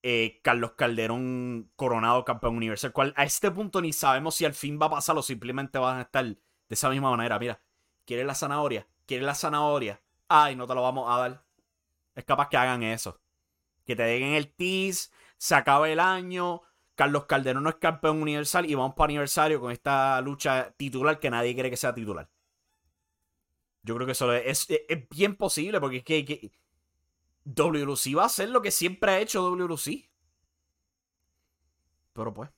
Eh, 0.02 0.40
Carlos 0.42 0.72
Calderón 0.72 1.70
coronado 1.76 2.24
campeón 2.24 2.56
universal. 2.56 2.92
A 3.16 3.24
este 3.24 3.50
punto 3.50 3.82
ni 3.82 3.92
sabemos 3.92 4.34
si 4.34 4.44
al 4.44 4.54
fin 4.54 4.78
va 4.80 4.86
a 4.86 4.90
pasar 4.90 5.16
o 5.18 5.22
simplemente 5.22 5.78
van 5.78 5.98
a 5.98 6.02
estar 6.02 6.24
de 6.24 6.38
esa 6.68 6.88
misma 6.88 7.10
manera. 7.10 7.38
Mira, 7.38 7.60
¿quieres 8.06 8.26
la 8.26 8.34
zanahoria? 8.34 8.86
¿Quieres 9.06 9.26
la 9.26 9.34
zanahoria? 9.34 10.00
Ay, 10.28 10.56
no 10.56 10.66
te 10.66 10.74
lo 10.74 10.82
vamos 10.82 11.10
a 11.10 11.18
dar. 11.18 11.44
Es 12.14 12.24
capaz 12.24 12.48
que 12.48 12.56
hagan 12.56 12.82
eso. 12.82 13.20
Que 13.84 13.96
te 13.96 14.04
den 14.04 14.34
el 14.34 14.52
tease, 14.52 15.10
se 15.36 15.54
acaba 15.54 15.88
el 15.90 16.00
año, 16.00 16.62
Carlos 17.00 17.24
Calderón 17.24 17.62
no 17.62 17.70
es 17.70 17.76
campeón 17.76 18.20
universal 18.20 18.68
y 18.68 18.74
vamos 18.74 18.94
para 18.94 19.06
aniversario 19.06 19.58
con 19.58 19.72
esta 19.72 20.20
lucha 20.20 20.74
titular 20.76 21.18
que 21.18 21.30
nadie 21.30 21.54
quiere 21.54 21.70
que 21.70 21.78
sea 21.78 21.94
titular. 21.94 22.28
Yo 23.82 23.94
creo 23.94 24.04
que 24.04 24.12
eso 24.12 24.30
es, 24.34 24.68
bien 25.08 25.34
posible 25.34 25.80
porque 25.80 25.96
es 25.96 26.04
que, 26.04 26.26
que 26.26 26.52
WLC 27.44 28.16
va 28.16 28.24
a 28.24 28.26
hacer 28.26 28.48
lo 28.50 28.62
que 28.62 28.70
siempre 28.70 29.12
ha 29.12 29.20
hecho 29.20 29.42
WLC. 29.42 30.08
Pero 32.12 32.34
pues, 32.34 32.50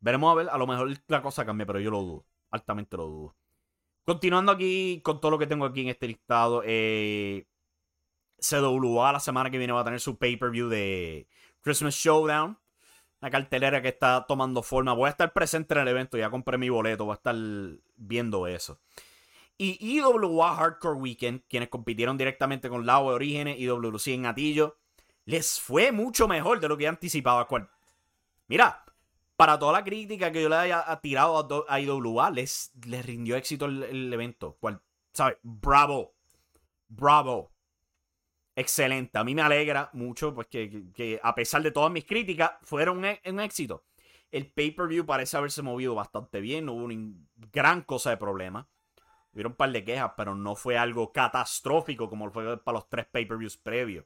veremos 0.00 0.32
a 0.32 0.34
ver, 0.34 0.48
a 0.50 0.58
lo 0.58 0.66
mejor 0.66 0.96
la 1.08 1.22
cosa 1.22 1.44
cambia, 1.44 1.66
pero 1.66 1.80
yo 1.80 1.90
lo 1.90 2.00
dudo, 2.02 2.26
altamente 2.50 2.96
lo 2.96 3.06
dudo. 3.06 3.36
Continuando 4.04 4.52
aquí 4.52 5.00
con 5.04 5.20
todo 5.20 5.30
lo 5.32 5.38
que 5.38 5.46
tengo 5.46 5.64
aquí 5.64 5.82
en 5.82 5.88
este 5.88 6.08
listado, 6.08 6.62
eh, 6.64 7.46
CWA 8.40 9.12
la 9.12 9.20
semana 9.20 9.50
que 9.50 9.58
viene 9.58 9.72
va 9.72 9.82
a 9.82 9.84
tener 9.84 10.00
su 10.00 10.18
pay-per-view 10.18 10.68
de 10.68 11.28
Christmas 11.60 11.94
Showdown. 11.94 12.58
Una 13.20 13.30
cartelera 13.30 13.82
que 13.82 13.88
está 13.88 14.24
tomando 14.26 14.62
forma. 14.62 14.94
Voy 14.94 15.08
a 15.08 15.10
estar 15.10 15.32
presente 15.32 15.74
en 15.74 15.80
el 15.80 15.88
evento, 15.88 16.16
ya 16.16 16.30
compré 16.30 16.56
mi 16.56 16.70
boleto, 16.70 17.04
voy 17.04 17.12
a 17.12 17.16
estar 17.16 17.36
viendo 17.96 18.46
eso. 18.46 18.80
Y 19.62 19.76
IWA 19.98 20.56
Hardcore 20.56 20.98
Weekend, 20.98 21.42
quienes 21.46 21.68
compitieron 21.68 22.16
directamente 22.16 22.70
con 22.70 22.86
Lao 22.86 23.10
de 23.10 23.14
Orígenes 23.16 23.58
y 23.58 23.66
WC 23.66 24.14
en 24.14 24.24
Atillo, 24.24 24.78
les 25.26 25.60
fue 25.60 25.92
mucho 25.92 26.26
mejor 26.26 26.60
de 26.60 26.68
lo 26.68 26.78
que 26.78 26.88
anticipaba. 26.88 27.46
Mira, 28.48 28.82
para 29.36 29.58
toda 29.58 29.74
la 29.74 29.84
crítica 29.84 30.32
que 30.32 30.40
yo 30.40 30.48
le 30.48 30.56
haya 30.56 30.98
tirado 31.02 31.66
a 31.68 31.78
IWA, 31.78 32.30
les, 32.30 32.72
les 32.86 33.04
rindió 33.04 33.36
éxito 33.36 33.66
el, 33.66 34.10
evento. 34.10 34.56
Cual, 34.58 34.80
¿Sabes? 35.12 35.36
Bravo. 35.42 36.14
Bravo. 36.88 37.52
Excelente. 38.56 39.18
A 39.18 39.24
mí 39.24 39.34
me 39.34 39.42
alegra 39.42 39.90
mucho 39.92 40.34
pues, 40.34 40.46
que, 40.46 41.20
a 41.22 41.34
pesar 41.34 41.60
de 41.62 41.70
todas 41.70 41.92
mis 41.92 42.06
críticas, 42.06 42.52
fueron 42.62 43.04
e, 43.04 43.20
un, 43.26 43.40
éxito. 43.40 43.84
El 44.30 44.50
pay-per-view 44.50 45.04
parece 45.04 45.36
haberse 45.36 45.60
movido 45.60 45.94
bastante 45.94 46.40
bien. 46.40 46.64
No 46.64 46.72
hubo 46.72 46.84
una 46.86 47.14
gran 47.52 47.82
cosa 47.82 48.08
de 48.08 48.16
problema. 48.16 48.66
Hubieron 49.32 49.52
un 49.52 49.56
par 49.56 49.70
de 49.70 49.84
quejas, 49.84 50.12
pero 50.16 50.34
no 50.34 50.56
fue 50.56 50.76
algo 50.76 51.12
catastrófico 51.12 52.08
como 52.08 52.30
fue 52.30 52.58
para 52.62 52.78
los 52.78 52.88
tres 52.88 53.06
pay-per-views 53.06 53.56
previos. 53.58 54.04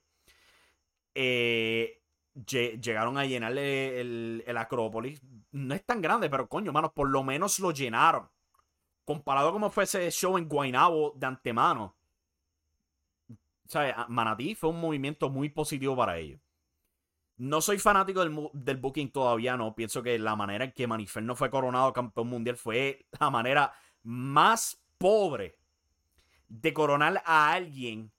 Eh, 1.15 2.03
llegaron 2.35 3.17
a 3.17 3.25
llenarle 3.25 4.01
el, 4.01 4.57
Acrópolis. 4.57 5.23
No 5.53 5.75
es 5.75 5.85
tan 5.85 6.03
grande, 6.03 6.29
pero 6.29 6.49
coño, 6.49 6.73
mano, 6.73 6.93
por 6.93 7.09
lo 7.09 7.23
menos 7.23 7.59
lo 7.59 7.71
llenaron. 7.71 8.29
Comparado 9.05 9.53
como 9.53 9.71
fue 9.71 9.85
ese 9.85 10.11
show 10.11 10.37
en 10.37 10.49
Guaynabo 10.49 11.13
de 11.17 11.27
antemano. 11.27 11.97
¿Sabes? 13.67 13.95
Manatí 14.09 14.55
fue 14.55 14.71
un 14.71 14.81
movimiento 14.81 15.31
muy 15.31 15.49
positivo 15.49 15.97
para 15.97 16.19
ellos. 16.19 16.41
No 17.37 17.61
soy 17.61 17.79
fanático 17.79 18.21
del, 18.21 18.51
del, 18.53 18.77
booking 18.77 19.11
todavía, 19.11 19.57
no. 19.57 19.75
Pienso 19.75 20.03
que 20.03 20.19
la 20.19 20.37
manera 20.37 20.65
en 20.65 20.73
que 20.73 20.87
Manifer 20.87 21.23
no 21.23 21.35
fue 21.35 21.51
coronado 21.51 21.93
campeón 21.93 22.29
mundial 22.29 22.57
fue 22.57 23.07
la 23.19 23.31
manera 23.31 23.73
más 24.03 24.84
pobre 24.98 25.59
de 26.48 26.72
coronar 26.72 27.22
a 27.24 27.52
alguien 27.52 28.12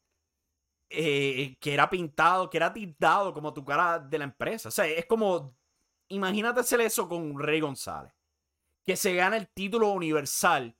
eh, 0.89 1.57
que 1.59 1.73
era 1.73 1.89
pintado, 1.89 2.49
que 2.49 2.57
era 2.57 2.71
tintado 2.71 3.33
como 3.33 3.53
tu 3.53 3.65
cara 3.65 3.99
de 3.99 4.17
la 4.17 4.25
empresa. 4.25 4.69
O 4.69 4.71
sea, 4.71 4.85
es 4.85 5.05
como, 5.05 5.55
imagínate 6.09 6.59
hacer 6.59 6.81
eso 6.81 7.07
con 7.07 7.39
Rey 7.39 7.59
González. 7.59 8.13
Que 8.85 8.95
se 8.95 9.15
gana 9.15 9.38
el 9.38 9.47
título 9.47 9.89
universal 9.89 10.75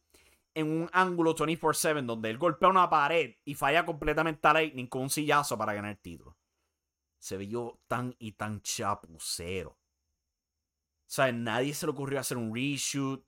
en 0.54 0.72
un 0.72 0.90
ángulo 0.94 1.36
24-7 1.36 2.06
donde 2.06 2.30
él 2.30 2.38
golpea 2.38 2.70
una 2.70 2.90
pared 2.90 3.36
y 3.44 3.56
falla 3.56 3.86
completamente 3.86 4.48
a 4.48 4.54
Lightning 4.54 4.88
con 4.88 5.04
un 5.04 5.10
sillazo 5.10 5.58
para 5.58 5.74
ganar 5.74 5.92
el 5.92 6.00
título. 6.00 6.38
Se 7.18 7.38
vio 7.38 7.82
tan 7.88 8.16
y 8.20 8.34
tan 8.34 8.62
chapucero. 8.62 9.72
O 9.72 9.78
sea, 11.08 11.32
nadie 11.32 11.74
se 11.74 11.86
le 11.86 11.92
ocurrió 11.92 12.20
hacer 12.20 12.38
un 12.38 12.56
reshoot. 12.56 13.26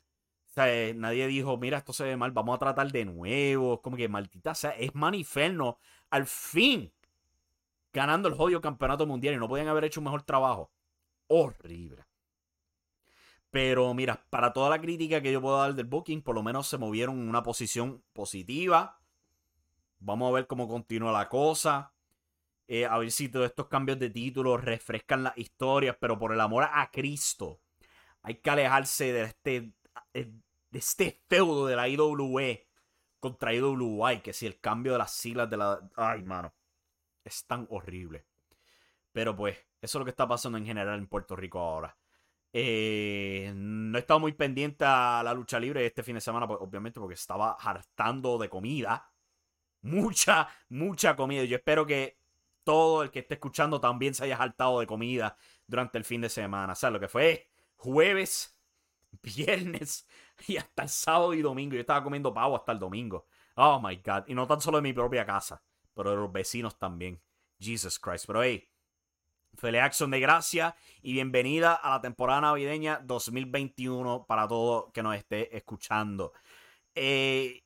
Sea, 0.58 0.93
nadie 0.96 1.28
dijo, 1.28 1.56
mira, 1.58 1.78
esto 1.78 1.93
se 1.93 2.04
ve 2.04 2.17
mal, 2.17 2.32
vamos 2.32 2.56
a 2.56 2.58
tratar 2.58 2.91
de 2.91 3.06
nuevo. 3.06 3.80
Como 3.80 3.96
que 3.96 4.10
maldita 4.10 4.56
sea, 4.56 4.72
es 4.72 4.96
Maniferno 4.96 5.78
al 6.10 6.26
fin 6.26 6.91
ganando 7.93 8.28
el 8.28 8.34
jodido 8.34 8.60
campeonato 8.60 9.06
mundial 9.06 9.36
y 9.36 9.38
no 9.38 9.48
podían 9.48 9.67
haber 9.67 9.84
hecho 9.84 10.00
un 10.00 10.06
mejor 10.06 10.24
trabajo. 10.24 10.72
Horrible. 11.28 12.08
Pero 13.52 13.93
mira, 13.93 14.26
para 14.32 14.52
toda 14.52 14.72
la 14.72 14.82
crítica 14.82 15.22
que 15.22 15.32
yo 15.32 15.41
puedo 15.41 15.60
dar 15.60 15.76
del 15.76 15.86
booking, 15.86 16.24
por 16.24 16.34
lo 16.34 16.41
menos 16.41 16.67
se 16.67 16.80
movieron 16.80 17.20
en 17.20 17.30
una 17.30 17.43
posición 17.43 18.04
positiva. 18.13 19.00
Vamos 20.00 20.30
a 20.30 20.34
ver 20.34 20.48
cómo 20.48 20.67
continúa 20.67 21.12
la 21.12 21.30
cosa. 21.30 21.93
Eh, 22.67 22.88
a 22.88 22.98
ver 22.98 23.12
si 23.12 23.30
todos 23.30 23.46
estos 23.46 23.67
cambios 23.67 24.00
de 24.00 24.10
título 24.10 24.58
refrescan 24.58 25.24
las 25.24 25.38
historias, 25.38 25.96
pero 26.02 26.17
por 26.17 26.34
el 26.34 26.41
amor 26.41 26.67
a 26.72 26.89
Cristo, 26.91 27.62
hay 28.24 28.36
que 28.36 28.50
alejarse 28.50 29.13
de 29.13 29.22
este, 29.22 29.74
eh, 30.13 30.32
este 30.78 31.24
feudo 31.28 31.68
de 31.68 31.76
la 31.76 31.88
IWE 31.88 32.68
contra 33.20 33.54
IWI, 33.54 34.22
que 34.22 34.34
si 34.34 34.46
el 34.46 34.60
cambio 34.60 34.94
de 34.94 35.00
las 35.00 35.12
siglas 35.12 35.50
de 35.50 35.58
la... 35.58 35.80
Ay, 35.96 36.24
mano. 36.24 36.54
Es 37.24 37.46
tan 37.46 37.68
horrible. 37.70 38.26
Pero 39.12 39.36
pues, 39.36 39.58
eso 39.82 39.98
es 39.98 40.00
lo 40.00 40.06
que 40.06 40.12
está 40.12 40.28
pasando 40.28 40.58
en 40.58 40.66
general 40.66 40.98
en 40.98 41.08
Puerto 41.08 41.36
Rico 41.36 41.60
ahora. 41.60 41.98
Eh, 42.54 43.52
no 43.56 43.98
he 43.98 44.02
estado 44.02 44.20
muy 44.20 44.32
pendiente 44.34 44.86
a 44.86 45.22
la 45.24 45.34
lucha 45.34 45.60
libre 45.60 45.86
este 45.86 46.04
fin 46.04 46.16
de 46.16 46.22
semana, 46.22 46.48
pues, 46.48 46.60
obviamente, 46.62 47.00
porque 47.00 47.16
estaba 47.16 47.52
hartando 47.54 48.38
de 48.38 48.50
comida. 48.50 49.12
Mucha, 49.82 50.48
mucha 50.70 51.16
comida. 51.16 51.44
Yo 51.44 51.58
espero 51.58 51.86
que 51.86 52.20
todo 52.63 53.04
el 53.04 53.12
que 53.12 53.20
esté 53.20 53.36
escuchando 53.36 53.80
también 53.80 54.13
se 54.13 54.26
haya 54.26 54.38
hartado 54.38 54.80
de 54.80 54.88
comida 54.88 55.38
durante 55.66 55.98
el 55.98 56.06
fin 56.06 56.22
de 56.22 56.30
semana. 56.30 56.74
O 56.74 56.76
sea, 56.76 56.90
lo 56.90 57.00
que 57.00 57.08
fue 57.08 57.50
jueves, 57.76 58.57
viernes, 59.22 60.08
y 60.48 60.58
hasta 60.58 60.84
el 60.84 60.89
sábado 60.89 61.34
y 61.34 61.41
domingo. 61.41 61.76
Yo 61.76 61.82
estaba 61.82 62.04
comiendo 62.04 62.34
pavo 62.34 62.56
hasta 62.56 62.72
el 62.72 62.80
domingo. 62.80 63.26
Oh 63.56 63.80
my 63.82 63.96
God. 63.98 64.24
Y 64.28 64.36
no 64.36 64.48
tan 64.48 64.62
solo 64.62 64.78
en 64.78 64.84
mi 64.84 64.93
propia 64.93 65.26
casa, 65.26 65.63
pero 65.93 66.12
de 66.12 66.17
los 66.17 66.32
vecinos 66.32 66.78
también. 66.78 67.22
Jesus 67.60 68.00
Christ. 68.00 68.26
Pero 68.28 68.43
hey, 68.43 68.70
feliz 69.56 69.82
acción 69.82 70.12
de 70.12 70.20
gracia 70.20 70.76
y 71.02 71.13
bienvenida 71.13 71.74
a 71.74 71.91
la 71.91 72.02
temporada 72.02 72.41
navideña 72.41 73.02
2021 73.04 74.26
para 74.28 74.48
todo 74.48 74.91
que 74.91 75.02
nos 75.02 75.15
esté 75.15 75.56
escuchando. 75.56 76.34
Eh, 76.93 77.63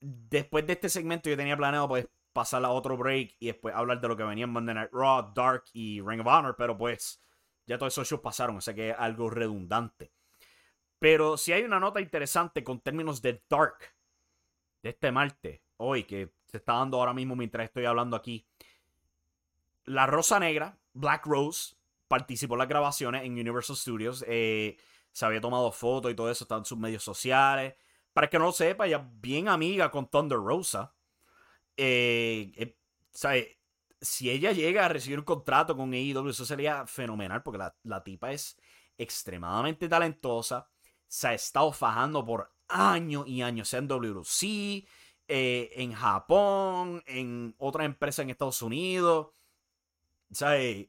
después 0.00 0.66
de 0.66 0.72
este 0.74 0.88
segmento 0.88 1.28
yo 1.28 1.36
tenía 1.36 1.56
planeado 1.56 1.88
pues 1.88 2.08
pasar 2.32 2.64
a 2.64 2.70
otro 2.70 2.96
break 2.96 3.36
y 3.38 3.46
después 3.46 3.74
hablar 3.74 4.00
de 4.00 4.08
lo 4.08 4.16
que 4.16 4.22
venía 4.22 4.44
en 4.44 4.50
Monday 4.50 4.74
Night 4.74 4.90
Raw, 4.92 5.32
Dark 5.34 5.64
y 5.72 6.00
Ring 6.00 6.20
of 6.20 6.26
Honor, 6.26 6.54
pero 6.56 6.76
pues 6.76 7.20
ya 7.66 7.78
todos 7.78 7.92
esos 7.92 8.08
shows 8.08 8.20
pasaron, 8.20 8.56
o 8.56 8.60
sea 8.60 8.74
que 8.74 8.90
es 8.90 8.96
algo 8.98 9.30
redundante. 9.30 10.12
Pero 11.00 11.38
si 11.38 11.52
hay 11.52 11.62
una 11.62 11.80
nota 11.80 12.00
interesante 12.00 12.62
con 12.62 12.78
términos 12.80 13.20
de 13.22 13.42
Dark 13.48 13.78
de 14.82 14.90
este 14.90 15.10
martes, 15.10 15.60
hoy, 15.78 16.04
que 16.04 16.30
se 16.46 16.58
está 16.58 16.74
dando 16.74 16.98
ahora 16.98 17.14
mismo 17.14 17.34
mientras 17.34 17.64
estoy 17.64 17.86
hablando 17.86 18.16
aquí. 18.16 18.46
La 19.86 20.06
Rosa 20.06 20.38
Negra, 20.38 20.78
Black 20.92 21.24
Rose, 21.24 21.74
participó 22.06 22.54
en 22.54 22.58
las 22.58 22.68
grabaciones 22.68 23.24
en 23.24 23.32
Universal 23.32 23.76
Studios. 23.76 24.24
Eh, 24.28 24.76
se 25.10 25.24
había 25.24 25.40
tomado 25.40 25.72
fotos 25.72 26.12
y 26.12 26.14
todo 26.14 26.30
eso, 26.30 26.44
está 26.44 26.56
en 26.56 26.66
sus 26.66 26.78
medios 26.78 27.02
sociales. 27.02 27.74
Para 28.12 28.28
que 28.28 28.38
no 28.38 28.44
lo 28.44 28.52
sepa, 28.52 28.86
ella 28.86 29.08
bien 29.22 29.48
amiga 29.48 29.90
con 29.90 30.06
Thunder 30.10 30.38
Rosa. 30.38 30.94
Eh, 31.78 32.52
eh 32.56 33.56
Si 34.02 34.30
ella 34.30 34.52
llega 34.52 34.84
a 34.84 34.88
recibir 34.90 35.18
un 35.18 35.24
contrato 35.24 35.74
con 35.74 35.94
AEW, 35.94 36.28
eso 36.28 36.44
sería 36.44 36.86
fenomenal 36.86 37.42
porque 37.42 37.58
la, 37.58 37.74
la 37.84 38.04
tipa 38.04 38.32
es 38.32 38.58
extremadamente 38.98 39.88
talentosa 39.88 40.69
se 41.10 41.26
ha 41.26 41.34
estado 41.34 41.72
fajando 41.72 42.24
por 42.24 42.52
años 42.68 43.26
y 43.26 43.42
años, 43.42 43.74
en 43.74 43.88
WC, 43.88 44.86
eh, 45.26 45.70
en 45.74 45.92
Japón, 45.92 47.02
en 47.04 47.52
otra 47.58 47.84
empresa 47.84 48.22
en 48.22 48.30
Estados 48.30 48.62
Unidos. 48.62 49.32
O 50.30 50.34
sea, 50.34 50.56
eh, 50.56 50.88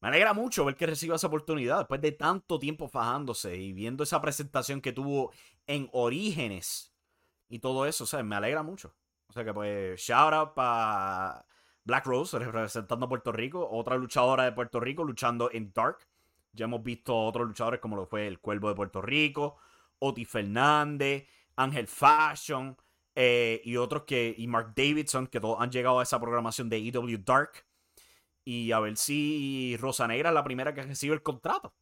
me 0.00 0.06
alegra 0.06 0.32
mucho 0.34 0.64
ver 0.64 0.76
que 0.76 0.86
reciba 0.86 1.16
esa 1.16 1.26
oportunidad 1.26 1.78
después 1.78 2.00
de 2.00 2.12
tanto 2.12 2.60
tiempo 2.60 2.86
fajándose 2.88 3.56
y 3.56 3.72
viendo 3.72 4.04
esa 4.04 4.20
presentación 4.22 4.80
que 4.80 4.92
tuvo 4.92 5.32
en 5.66 5.88
Orígenes 5.92 6.94
y 7.48 7.58
todo 7.58 7.86
eso. 7.86 8.04
O 8.04 8.06
sea, 8.06 8.22
me 8.22 8.36
alegra 8.36 8.62
mucho. 8.62 8.94
O 9.26 9.32
sea 9.32 9.44
que 9.44 9.52
pues, 9.52 10.00
shout 10.00 10.32
out 10.32 10.54
para 10.54 11.44
Black 11.82 12.06
Rose 12.06 12.38
representando 12.38 13.06
a 13.06 13.08
Puerto 13.08 13.32
Rico, 13.32 13.68
otra 13.68 13.96
luchadora 13.96 14.44
de 14.44 14.52
Puerto 14.52 14.78
Rico 14.78 15.02
luchando 15.02 15.50
en 15.50 15.72
Dark. 15.72 15.98
Ya 16.52 16.66
hemos 16.66 16.82
visto 16.82 17.16
otros 17.16 17.46
luchadores 17.48 17.80
como 17.80 17.96
lo 17.96 18.06
fue 18.06 18.26
el 18.26 18.40
Cuervo 18.40 18.68
de 18.68 18.74
Puerto 18.74 19.00
Rico, 19.00 19.56
Oti 19.98 20.24
Fernández, 20.24 21.26
Ángel 21.56 21.86
Fashion 21.86 22.76
eh, 23.14 23.60
y 23.64 23.76
otros 23.76 24.04
que, 24.04 24.34
y 24.36 24.46
Mark 24.46 24.72
Davidson, 24.74 25.26
que 25.26 25.40
todos 25.40 25.60
han 25.60 25.70
llegado 25.70 26.00
a 26.00 26.02
esa 26.02 26.20
programación 26.20 26.68
de 26.68 26.78
EW 26.78 27.18
Dark. 27.24 27.64
Y 28.44 28.72
a 28.72 28.80
ver 28.80 28.96
si 28.96 29.76
Rosa 29.78 30.06
Negra 30.08 30.30
es 30.30 30.34
la 30.34 30.44
primera 30.44 30.74
que 30.74 30.82
recibe 30.82 31.14
el 31.14 31.22
contrato. 31.22 31.74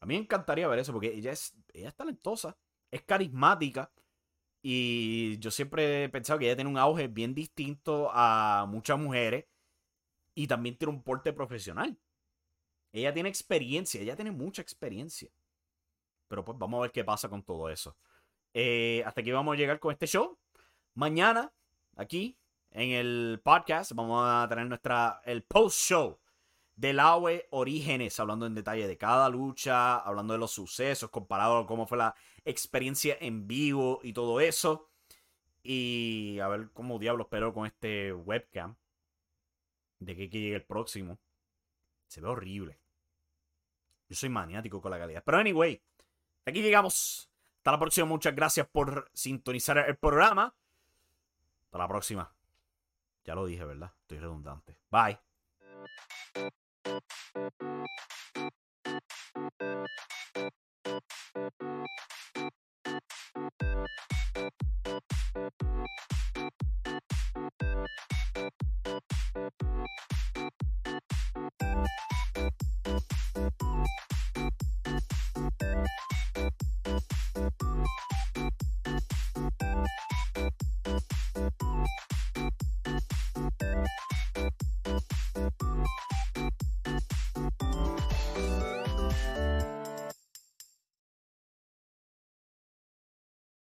A 0.00 0.06
mí 0.06 0.14
me 0.14 0.20
encantaría 0.20 0.68
ver 0.68 0.78
eso 0.78 0.92
porque 0.92 1.12
ella 1.12 1.32
es, 1.32 1.54
ella 1.72 1.88
es 1.88 1.94
talentosa, 1.96 2.56
es 2.90 3.02
carismática. 3.02 3.92
Y 4.62 5.38
yo 5.38 5.50
siempre 5.50 6.04
he 6.04 6.08
pensado 6.08 6.38
que 6.38 6.46
ella 6.46 6.56
tiene 6.56 6.70
un 6.70 6.78
auge 6.78 7.08
bien 7.08 7.34
distinto 7.34 8.10
a 8.12 8.66
muchas 8.68 8.98
mujeres 8.98 9.46
y 10.34 10.46
también 10.46 10.76
tiene 10.76 10.94
un 10.94 11.02
porte 11.02 11.32
profesional. 11.32 11.98
Ella 12.92 13.12
tiene 13.12 13.28
experiencia, 13.28 14.00
ella 14.00 14.16
tiene 14.16 14.30
mucha 14.30 14.62
experiencia. 14.62 15.30
Pero 16.28 16.44
pues 16.44 16.58
vamos 16.58 16.78
a 16.78 16.82
ver 16.82 16.92
qué 16.92 17.04
pasa 17.04 17.28
con 17.28 17.42
todo 17.42 17.68
eso. 17.68 17.96
Eh, 18.52 19.02
hasta 19.06 19.20
aquí 19.20 19.30
vamos 19.30 19.54
a 19.54 19.58
llegar 19.58 19.78
con 19.78 19.92
este 19.92 20.06
show. 20.06 20.38
Mañana, 20.94 21.52
aquí, 21.96 22.36
en 22.70 22.90
el 22.90 23.40
podcast, 23.42 23.92
vamos 23.92 24.22
a 24.24 24.46
tener 24.48 24.66
nuestra, 24.66 25.20
el 25.24 25.42
post-show 25.42 26.18
del 26.74 26.98
AWE 26.98 27.46
Orígenes, 27.50 28.18
hablando 28.18 28.46
en 28.46 28.54
detalle 28.54 28.88
de 28.88 28.96
cada 28.96 29.28
lucha, 29.28 29.98
hablando 29.98 30.32
de 30.32 30.38
los 30.38 30.52
sucesos, 30.52 31.10
comparado 31.10 31.58
con 31.58 31.66
cómo 31.66 31.86
fue 31.86 31.98
la 31.98 32.14
experiencia 32.44 33.16
en 33.20 33.46
vivo 33.46 34.00
y 34.02 34.12
todo 34.12 34.40
eso. 34.40 34.88
Y 35.62 36.38
a 36.40 36.48
ver 36.48 36.70
cómo 36.72 36.98
diablos 36.98 37.26
espero 37.26 37.52
con 37.52 37.66
este 37.66 38.12
webcam. 38.12 38.76
De 39.98 40.16
que, 40.16 40.30
que 40.30 40.40
llegue 40.40 40.56
el 40.56 40.64
próximo. 40.64 41.18
Se 42.08 42.20
ve 42.20 42.28
horrible. 42.28 42.79
Yo 44.10 44.16
soy 44.16 44.28
maniático 44.28 44.82
con 44.82 44.90
la 44.90 44.98
calidad. 44.98 45.22
Pero 45.24 45.38
anyway, 45.38 45.80
aquí 46.44 46.60
llegamos. 46.60 47.30
Hasta 47.58 47.70
la 47.70 47.78
próxima. 47.78 48.06
Muchas 48.06 48.34
gracias 48.34 48.66
por 48.66 49.08
sintonizar 49.14 49.78
el 49.78 49.96
programa. 49.96 50.52
Hasta 51.66 51.78
la 51.78 51.86
próxima. 51.86 52.34
Ya 53.24 53.36
lo 53.36 53.46
dije, 53.46 53.64
¿verdad? 53.64 53.92
Estoy 54.02 54.18
redundante. 54.18 54.76
Bye. 54.90 55.20